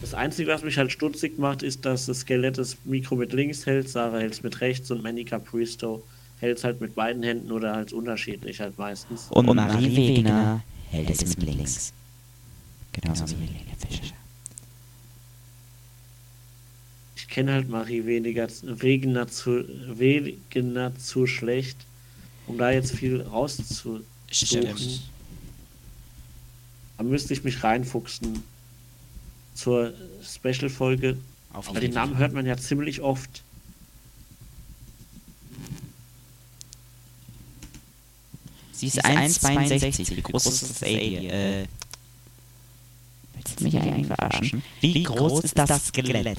[0.00, 3.66] Das Einzige, was mich halt stutzig macht, ist, dass das Skelett das Mikro mit links
[3.66, 6.02] hält, Sarah hält es mit rechts und Manny Capristo
[6.38, 9.26] hält es halt mit beiden Händen oder halt unterschiedlich halt meistens.
[9.30, 11.92] Und Marie Wegner hält es mit links.
[12.92, 14.14] Genauso wie Helene Fischer.
[17.16, 19.62] Ich kenne halt Marie weniger, Wegener zu,
[19.98, 21.76] Wegener zu schlecht,
[22.46, 24.06] um da jetzt viel rauszusuchen.
[26.96, 28.42] Da müsste ich mich reinfuchsen
[29.54, 29.92] zur
[30.24, 31.18] Special-Folge.
[31.52, 33.42] Auf Aber den Namen hört man ja ziemlich oft.
[38.72, 40.16] Sie ist 1,62.
[40.16, 41.28] Wie groß ist das Alien?
[41.28, 41.66] Äh,
[43.34, 44.62] willst du mich eigentlich verarschen?
[44.80, 46.38] Wie groß ist das Skelett?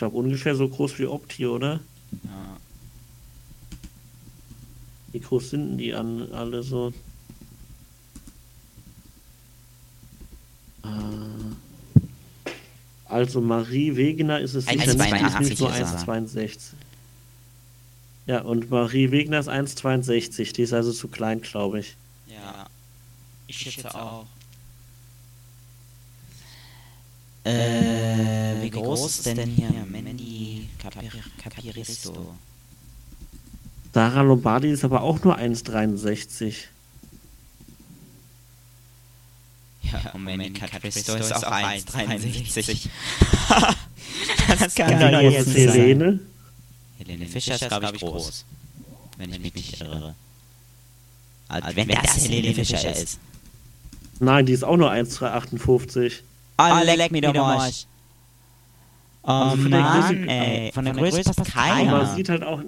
[0.00, 1.78] Ich glaube ungefähr so groß wie Opti, oder?
[2.24, 2.56] Ja.
[5.12, 6.94] Wie groß sind denn die an alle so?
[10.82, 10.88] Äh,
[13.04, 16.14] Also Marie Wegener ist es sicher nicht, die ist nämlich nur 1,82 ist er.
[16.14, 16.58] 1,62.
[18.26, 20.54] Ja, und Marie Wegener ist 1,62.
[20.54, 21.94] Die ist also zu klein, glaube ich.
[22.26, 22.68] Ja.
[23.48, 24.24] Ich schätze auch.
[27.44, 31.10] Äh, wie groß ist denn hier Mandy Capir
[31.42, 32.34] Capiristo?
[33.94, 36.54] Sarah Lombardi ist aber auch nur 1,63.
[39.82, 42.88] Ja, und Mandy Capiristo ist auch 1,63.
[44.58, 46.20] das Ja, jetzt Helene.
[46.98, 48.44] Helene Fischer ist, glaube ich, groß.
[49.16, 50.14] Wenn ich mich nicht irre.
[51.48, 53.18] Also, wenn das Helene Fischer ist.
[54.18, 56.20] Nein, die ist auch nur 1,58.
[56.60, 57.70] Oh, leck mir doch mal.
[59.22, 60.72] Oh Also von der Mann, Größe- ey.
[60.72, 61.90] Von der Größe passt Aber keiner.
[61.92, 62.62] man sieht halt auch,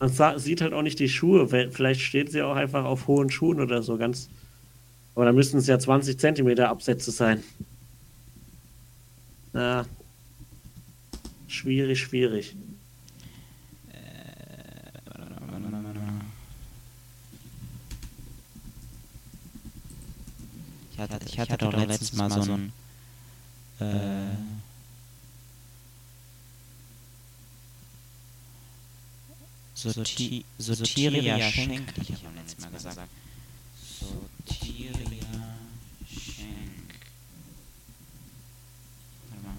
[0.00, 1.50] man sa- sieht halt auch nicht die Schuhe.
[1.52, 4.28] Weil- Vielleicht steht sie auch einfach auf hohen Schuhen oder so ganz.
[5.14, 7.42] Aber da müssten es ja 20 Zentimeter Absätze sein.
[9.52, 9.86] Na.
[11.48, 12.54] Schwierig, schwierig.
[20.92, 22.72] Ich hatte, ich hatte doch letztes Mal so ein
[23.80, 23.84] Äh.
[29.74, 32.98] Soti Sotiria Schenk, ich ja beim letzten Mal gesagt.
[34.00, 34.94] Sotiria
[36.08, 36.94] Schenk.
[39.30, 39.52] Warte mal.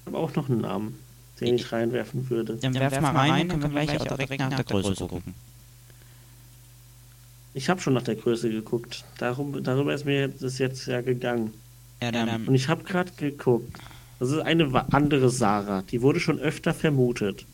[0.00, 0.98] Ich habe auch noch einen Namen,
[1.40, 2.56] den ich reinwerfen würde.
[2.56, 5.34] Dann werf mal rein, dann können wir gleich auch direkt nach der Größe gucken.
[7.54, 9.04] Ich habe schon nach der Größe geguckt.
[9.16, 11.54] Darum, darüber ist mir das jetzt ja gegangen.
[12.00, 13.76] Ja, dann, Und ich habe gerade geguckt.
[14.20, 15.82] Das ist eine wa- andere Sarah.
[15.82, 17.44] Die wurde schon öfter vermutet.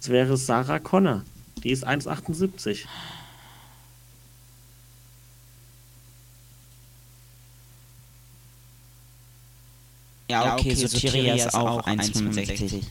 [0.00, 1.22] Es wäre Sarah Connor.
[1.62, 2.86] Die ist 1,78.
[10.30, 12.82] ja, okay, Sotiria ist auch 1,65.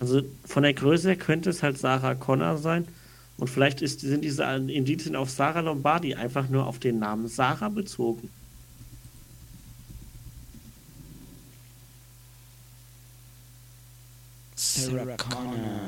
[0.00, 2.86] Also von der Größe her könnte es halt Sarah Connor sein.
[3.38, 7.68] Und vielleicht ist, sind diese Indizien auf Sarah Lombardi einfach nur auf den Namen Sarah
[7.68, 8.28] bezogen.
[14.74, 15.80] Sarah Connor.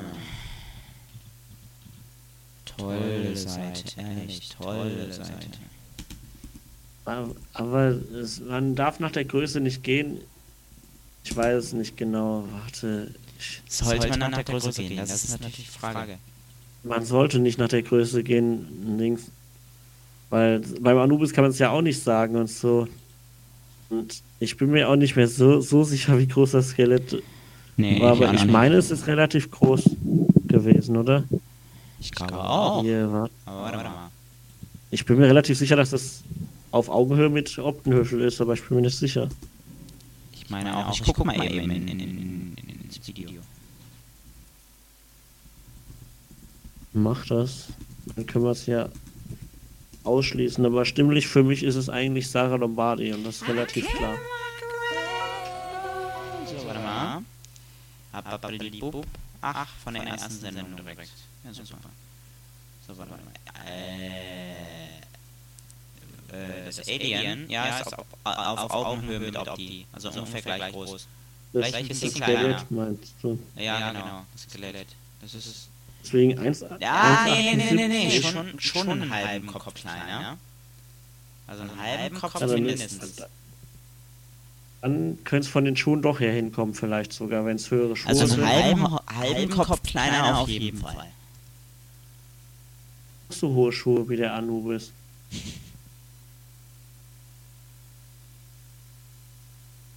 [2.76, 5.48] Tolle Seite, ehrlich, tolle Seite.
[7.54, 10.18] Aber, es, man darf nach der Größe nicht gehen.
[11.24, 12.44] Ich weiß es nicht genau.
[12.50, 13.14] Warte.
[13.38, 14.96] Ich, Sollte man nach der Größe gehen?
[14.96, 16.18] Das ist natürlich die Frage.
[16.82, 19.30] man sollte nicht nach der Größe gehen, links.
[20.28, 22.88] Weil beim Anubis kann man es ja auch nicht sagen und so.
[23.88, 27.22] Und ich bin mir auch nicht mehr so, so sicher, wie groß das Skelett
[27.76, 28.02] Nee.
[28.02, 28.52] Aber ich nicht.
[28.52, 29.90] meine, es ist relativ groß
[30.46, 31.24] gewesen, oder?
[32.00, 32.82] Ich glaube auch.
[32.82, 33.34] Hier, warte.
[33.46, 34.10] Aber warte mal.
[34.90, 36.22] Ich bin mir relativ sicher, dass das
[36.70, 39.28] auf Augenhöhe mit Optenhöschel ist, aber ich bin mir nicht sicher.
[40.32, 40.92] Ich meine auch.
[40.92, 43.30] Ich gucke mal eben in, in, in, in, ins Video.
[46.92, 47.68] Mach das.
[48.14, 48.88] Dann können wir es ja
[50.04, 50.64] ausschließen.
[50.64, 54.16] Aber stimmlich für mich ist es eigentlich Sarah Lombardi und das ist relativ klar.
[58.54, 59.06] Habababidibub.
[59.40, 61.10] Ach, von der ersten Sendung direkt.
[61.44, 61.90] Ja, super.
[62.86, 63.20] So, warte mal.
[63.66, 64.52] Äh,
[66.32, 69.86] äh, das Alien, ja, ist auf, auf Augenhöhe mit Opti.
[69.92, 70.90] Also ungefähr gleich groß.
[70.90, 71.06] Das,
[71.52, 72.66] Vielleicht ein das bisschen Skelett kleiner.
[72.70, 73.38] meinst du?
[73.56, 74.26] Ja, genau.
[74.32, 74.88] Das Skelett.
[75.20, 75.68] Das ist.
[76.02, 76.64] Deswegen 1.
[76.80, 78.22] Ja, nee, nee, nee, nee.
[78.22, 80.36] Schon, schon einen halben Kopf kleiner.
[81.46, 83.22] Also einen halben Kopf Also mindestens.
[84.84, 88.10] Dann könnte es von den Schuhen doch her hinkommen, vielleicht sogar, wenn es höhere Schuhe
[88.10, 88.42] Also sind.
[88.42, 91.06] einen halben, halben Kopf kleiner auf jeden Fall.
[93.30, 94.92] so hohe Schuhe wie der Anubis.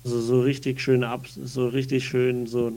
[0.05, 2.71] Also so richtig schön ab, so richtig schön, so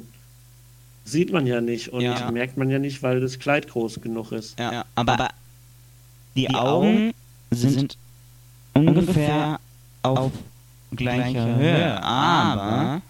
[1.04, 2.28] sieht man ja nicht und Ja.
[2.32, 4.58] merkt man ja nicht, weil das Kleid groß genug ist.
[4.58, 5.28] Ja, aber
[6.34, 7.12] die Augen
[7.52, 7.96] sind
[8.74, 9.61] ungefähr
[10.02, 10.32] auf
[10.97, 13.03] gleicher Höhe, aber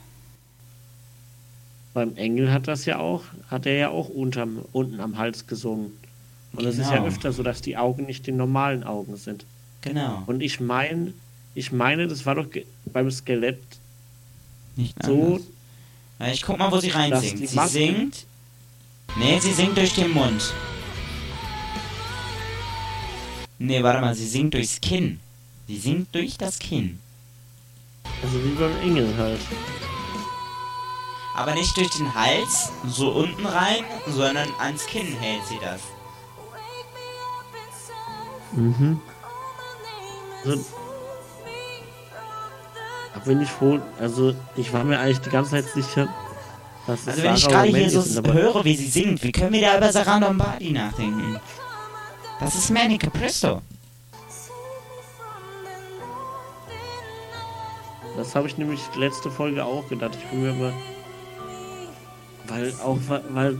[1.92, 5.90] Beim Engel hat das ja auch, hat er ja auch unterm, unten am Hals gesungen.
[6.52, 7.06] Und es ist ja Genau.
[7.06, 9.44] öfter so, dass die Augen nicht die normalen Augen sind.
[9.82, 10.22] genau.
[10.26, 11.12] Und ich meine,
[11.54, 12.46] ich meine, das war doch
[12.92, 13.60] beim Skelett
[14.76, 15.40] Nicht so,
[16.18, 16.32] anders.
[16.34, 17.48] Ich guck mal, wo sie reinsingt.
[17.48, 18.26] Sie singt.
[19.16, 20.52] Nee, sie singt durch den Mund.
[23.58, 25.18] Nee, warte mal, sie singt durchs Kinn.
[25.66, 26.98] Sie singt durch das Kinn.
[28.22, 29.40] Also wie beim Engel halt.
[31.34, 35.80] Aber nicht durch den Hals, so unten rein, sondern ans Kinn hält sie das.
[38.52, 39.00] Mhm.
[40.44, 40.64] Also,
[43.14, 46.08] da bin ich froh, also ich war mir eigentlich die ganze Zeit sicher,
[46.86, 49.32] dass es Also wenn ich Sarah gerade hier so ist, höre, wie sie singt, wie
[49.32, 51.38] können wir da über Sarah Lombardi nachdenken?
[52.40, 53.62] Das ist Manny Capristo.
[58.16, 60.16] Das habe ich nämlich letzte Folge auch gedacht.
[60.22, 60.72] Ich bin mir aber,
[62.48, 62.98] weil auch,
[63.30, 63.56] weil, äh,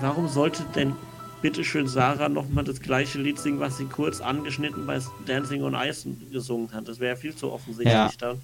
[0.00, 0.94] warum sollte denn
[1.42, 6.08] bitteschön Sarah nochmal das gleiche Lied singen, was sie kurz angeschnitten bei Dancing on Ice
[6.32, 6.88] gesungen hat?
[6.88, 8.10] Das wäre ja viel zu offensichtlich Ja.
[8.18, 8.40] dann.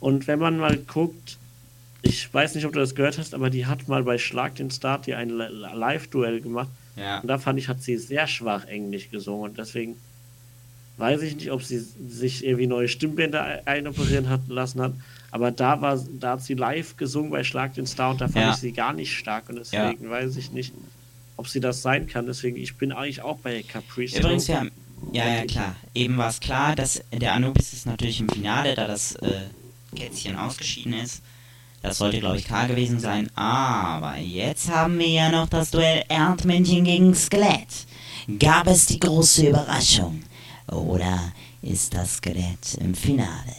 [0.00, 1.38] Und wenn man mal guckt,
[2.02, 4.70] ich weiß nicht, ob du das gehört hast, aber die hat mal bei Schlag den
[4.70, 6.68] Start hier ein Li- Live-Duell gemacht.
[6.96, 7.20] Ja.
[7.20, 9.50] Und da fand ich, hat sie sehr schwach Englisch gesungen.
[9.50, 9.96] Und deswegen
[10.96, 11.78] weiß ich nicht, ob sie
[12.08, 14.92] sich irgendwie neue Stimmbänder ein- einoperieren hat lassen hat.
[15.30, 18.36] Aber da war, da hat sie live gesungen bei Schlag den Star und da fand
[18.44, 18.50] Ja.
[18.52, 19.48] ich sie gar nicht stark.
[19.48, 20.72] Und deswegen weiß ich nicht,
[21.36, 22.26] ob sie das sein kann.
[22.26, 24.18] Deswegen, ich bin eigentlich auch bei Caprice.
[24.20, 24.64] Übrigens, ja,
[25.12, 25.74] ja, ja, klar.
[25.94, 29.32] Eben war es klar, dass der Anubis ist natürlich im Finale, da das äh,
[29.96, 31.22] Kätzchen ausgeschieden ist.
[31.82, 33.28] Das sollte, glaube ich, klar gewesen sein.
[33.36, 37.86] Aber jetzt haben wir ja noch das Duell Erdmännchen gegen Skelett.
[38.38, 40.22] Gab es die große Überraschung?
[40.68, 43.54] Oder ist das Skelett im Finale?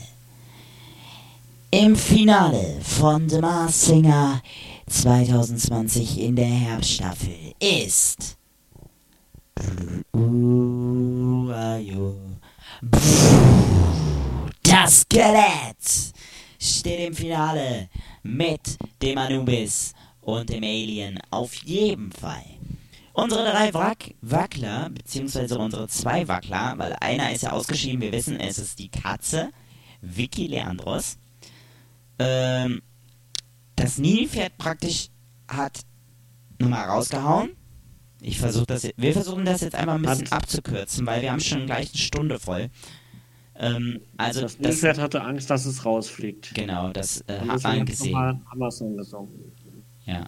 [1.72, 4.42] Im Finale von The Mars Singer
[4.88, 8.38] 2020 in der Herbststaffel ist.
[14.64, 16.14] Das Skelett
[16.60, 17.90] steht im Finale
[18.24, 22.46] mit dem Anubis und dem Alien auf jeden Fall.
[23.16, 28.38] Unsere drei Wack Wackler, beziehungsweise unsere zwei Wackler, weil einer ist ja ausgeschieden, wir wissen,
[28.38, 29.52] es ist die Katze,
[30.02, 31.18] Vicky Leandros.
[32.20, 32.82] Ähm,
[33.78, 35.08] das Nilpferd praktisch
[35.48, 35.80] hat
[36.60, 37.52] nochmal rausgehauen.
[38.20, 41.66] Ich versuche das, wir versuchen das jetzt einmal ein bisschen abzukürzen, weil wir haben schon
[41.68, 42.70] gleich eine Stunde voll.
[43.58, 46.54] Ähm, also das Nilpferd hatte Angst, dass es rausfliegt.
[46.54, 48.42] Genau, das äh, hat man gesehen.
[48.52, 49.32] Amazon gesungen.
[50.06, 50.26] Ja.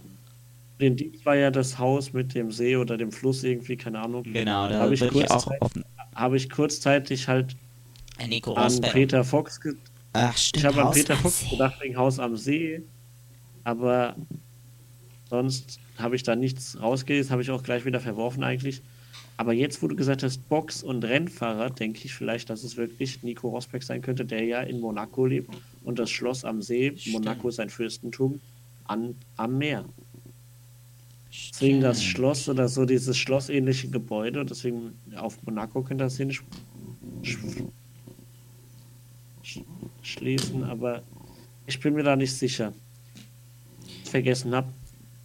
[0.80, 4.22] Den Dieb war ja das Haus mit dem See oder dem Fluss irgendwie, keine Ahnung.
[4.22, 5.50] Genau, da habe ich, ich auch
[6.14, 7.56] habe ich kurzzeitig halt
[8.26, 8.92] Nico an Rosberg.
[8.92, 9.60] Peter Fox
[10.12, 11.50] Ach, stimmt, Ich habe an Peter Fox See.
[11.50, 12.82] gedacht wegen Haus am See,
[13.64, 14.16] aber
[15.30, 18.82] sonst habe ich da nichts rausgelesen, habe ich auch gleich wieder verworfen eigentlich.
[19.36, 23.22] Aber jetzt, wo du gesagt hast, Box und Rennfahrer, denke ich vielleicht, dass es wirklich
[23.22, 25.50] Nico Rosberg sein könnte, der ja in Monaco lebt
[25.84, 28.40] und das Schloss am See, Monaco sein Fürstentum,
[28.86, 29.84] an, am Meer.
[31.52, 32.02] Deswegen das.
[32.02, 36.42] Schloss oder so dieses schlossähnliche Gebäude und deswegen auf Monaco könnte das hin sch
[37.22, 37.36] sch
[39.42, 39.60] sch
[40.02, 41.02] schließen, aber
[41.66, 42.72] ich bin mir da nicht sicher.
[44.04, 44.68] Ich vergessen habe,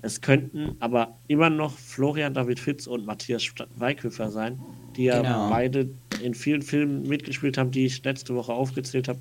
[0.02, 3.44] es könnten aber immer noch Florian David Fitz und Matthias
[3.78, 4.60] Weikhöfer sein,
[4.96, 5.50] die ja Genau.
[5.50, 5.90] beide
[6.22, 9.20] in vielen Filmen mitgespielt haben, die ich letzte Woche aufgezählt habe.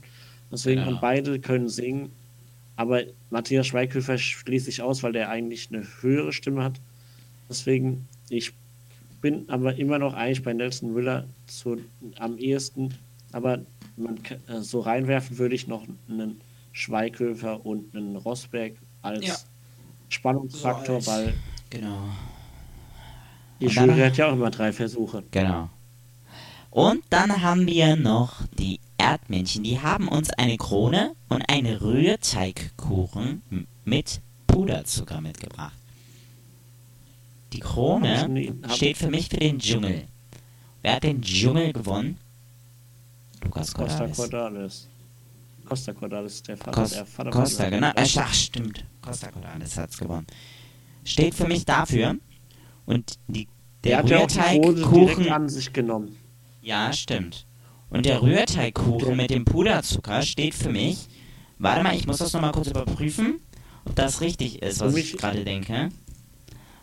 [0.50, 0.94] Deswegen Genau.
[0.96, 2.10] und beide können singen,
[2.76, 6.80] aber Matthias Schweighöfer schließe ich aus, weil der eigentlich eine höhere Stimme hat.
[7.48, 8.52] Deswegen, ich
[9.20, 11.78] bin aber immer noch eigentlich bei Nelson Müller zu,
[12.18, 12.94] am ehesten.
[13.32, 13.60] Aber
[13.96, 16.40] man, kann- äh, so reinwerfen würde ich noch einen
[16.72, 19.36] Schweighöfer und einen Rosberg als Ja.
[20.08, 21.34] Spannungsfaktor, So als- weil
[21.70, 22.02] Genau.
[23.60, 25.22] die Jury hat ja auch immer drei Versuche.
[25.30, 25.68] Genau.
[26.70, 29.64] Und dann haben wir noch die Erdmännchen.
[29.64, 33.42] Die haben uns eine Krone und einen Rührteigkuchen
[33.84, 35.76] mit Puderzucker mitgebracht.
[37.52, 40.04] Die Krone steht für mich für den Dschungel.
[40.82, 42.18] Wer hat den Dschungel gewonnen?
[43.42, 44.16] Lukas Costa Cordalis.
[44.16, 44.88] Cordalis.
[45.64, 47.90] Costa Cordalis, der Vater, Cos der Vater Costa, genau.
[47.94, 48.84] Ach, stimmt.
[49.00, 50.26] Costa Cordalis hat's gewonnen.
[51.04, 52.16] Steht für mich dafür.
[52.86, 53.48] Und die,
[53.84, 56.16] Der der ja Rührteigkuchen an sich genommen.
[56.62, 57.46] Ja, stimmt.
[57.92, 61.08] Und der Rührteigkuchen mit dem Puderzucker steht für mich.
[61.58, 63.38] Warte mal, ich muss das nochmal kurz überprüfen,
[63.84, 65.90] ob das richtig ist, was ich gerade denke.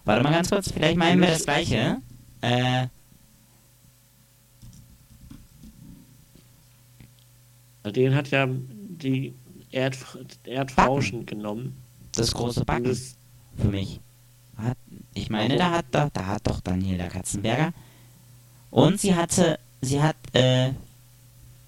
[0.06, 1.98] Warte mal ganz kurz, vielleicht meinen wir das gleiche.
[2.42, 2.88] Äh,
[7.84, 9.34] Den hat ja die
[9.72, 9.98] Erd
[10.44, 11.76] Erdfrauschen genommen.
[12.12, 13.16] das große Backen das,
[13.58, 14.00] für mich.
[14.58, 14.78] Hat,
[15.16, 17.74] ich meine, da hat doch, da hat doch Daniela Katzenberger.
[18.70, 20.74] Und sie hatte, sie hat, äh,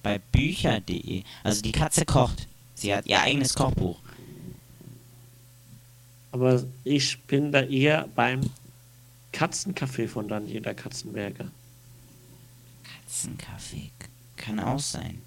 [0.03, 2.47] bei Bücher.de, also die Katze kocht.
[2.75, 3.99] Sie hat ihr eigenes Kochbuch.
[6.31, 8.41] aber ich bin da eher beim
[9.33, 11.51] Katzencafé von Daniela Katzenberger.
[12.83, 13.91] Katzenkaffee.
[14.37, 15.19] Kann auch sein.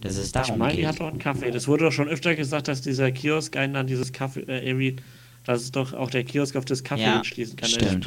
[0.00, 1.50] Das ist Ich darum meine, die hat doch einen Kaffee.
[1.50, 4.96] Das wurde doch schon öfter gesagt, dass dieser Kiosk einen an dieses Kaffee, äh, irgendwie,
[5.44, 7.68] dass es doch auch der Kiosk auf das Kaffee Ja, anschließen kann.
[7.68, 8.06] stimmt.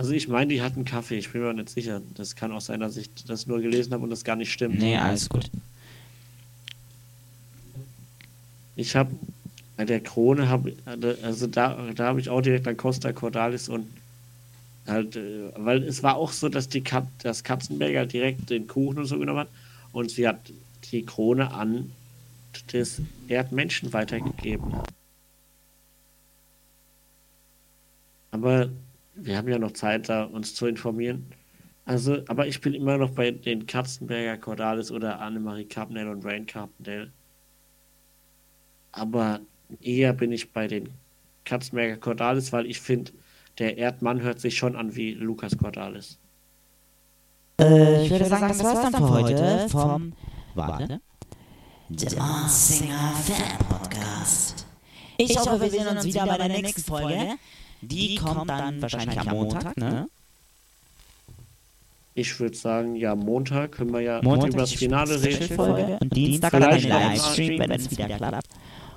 [0.00, 1.18] Also ich meine, die hat einen Kaffee.
[1.18, 2.00] Ich bin mir nicht sicher.
[2.14, 4.78] Das kann auch sein, dass ich das nur gelesen habe und das gar nicht stimmt.
[4.78, 5.50] Nee, alles gut.
[8.76, 9.10] Ich habe
[9.76, 10.74] bei der Krone habe
[11.22, 13.88] also da da habe ich auch direkt an Costa Cordalis und
[14.86, 19.00] halt äh, weil es war auch so, dass die Kat das Katzenberger direkt den Kuchen
[19.00, 19.48] und so genommen hat
[19.92, 20.50] und sie hat
[20.92, 21.92] die Krone an
[22.72, 24.72] des Erdmenschen weitergegeben.
[28.30, 28.70] Aber
[29.24, 31.26] wir haben ja noch Zeit, da uns zu informieren.
[31.84, 36.46] Also, aber ich bin immer noch bei den Katzenberger Cordalis oder Annemarie Carpendale und Rain
[36.46, 37.10] Carpendale.
[38.92, 39.40] Aber
[39.80, 40.90] eher bin ich bei den
[41.44, 43.12] Katzenberger Cordalis, weil ich finde,
[43.58, 46.18] der Erdmann hört sich schon an wie Lukas Cordalis.
[47.60, 50.12] Äh, ich würde sagen, das war's dann für heute vom,
[50.54, 51.00] warte,
[51.90, 52.06] The
[52.46, 54.66] Singer Fan Podcast.
[55.18, 57.36] Ich hoffe, wir sehen uns wieder bei der nächsten Folge.
[57.82, 60.08] Die kommt dann wahrscheinlich am Montag, ne?
[62.14, 65.54] Ich würde sagen, ja, Montag können wir ja Montag über das die Finale reden.
[65.54, 65.98] Folge.
[66.00, 68.48] Und Dienstag dann mal Livestream, wenn es wieder klappt.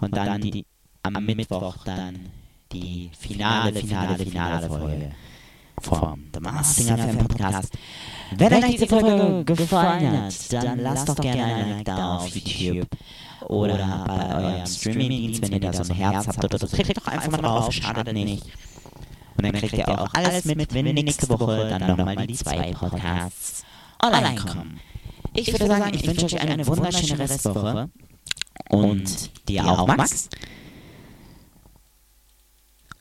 [0.01, 0.65] Und dann die,
[1.03, 2.19] am Mittwoch dann
[2.71, 5.11] die finale, finale, finale Folge.
[5.81, 7.73] vom The Mars Singer Fan Podcast.
[8.31, 12.87] Wenn euch diese Folge gefallen hat, dann lasst doch gerne ein Like da auf YouTube
[13.47, 16.67] oder bei eurem Streamingdienst, wenn ihr da so ein Herz habt oder so.
[16.67, 18.45] Klickt doch einfach mal drauf, schadet nicht.
[19.37, 23.63] Und dann kriegt ihr auch alles mit, wenn nächste Woche dann nochmal die zwei Podcasts
[24.01, 24.79] online kommen.
[25.33, 27.89] Ich würde sagen, ich wünsche euch eine wunderschöne Restwoche.
[28.69, 30.29] Und dir auch, Max.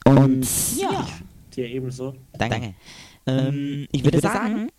[0.05, 0.47] Und
[0.77, 1.07] ja,
[1.55, 2.15] Dir ebenso.
[2.37, 2.73] danke.
[3.25, 4.69] Ähm, ich würde sagen,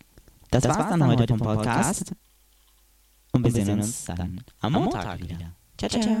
[0.55, 2.13] das war's dann heute vom Podcast.
[3.31, 5.37] Und wir sehen uns dann am Montag wieder.
[5.77, 6.17] Ciao, ciao.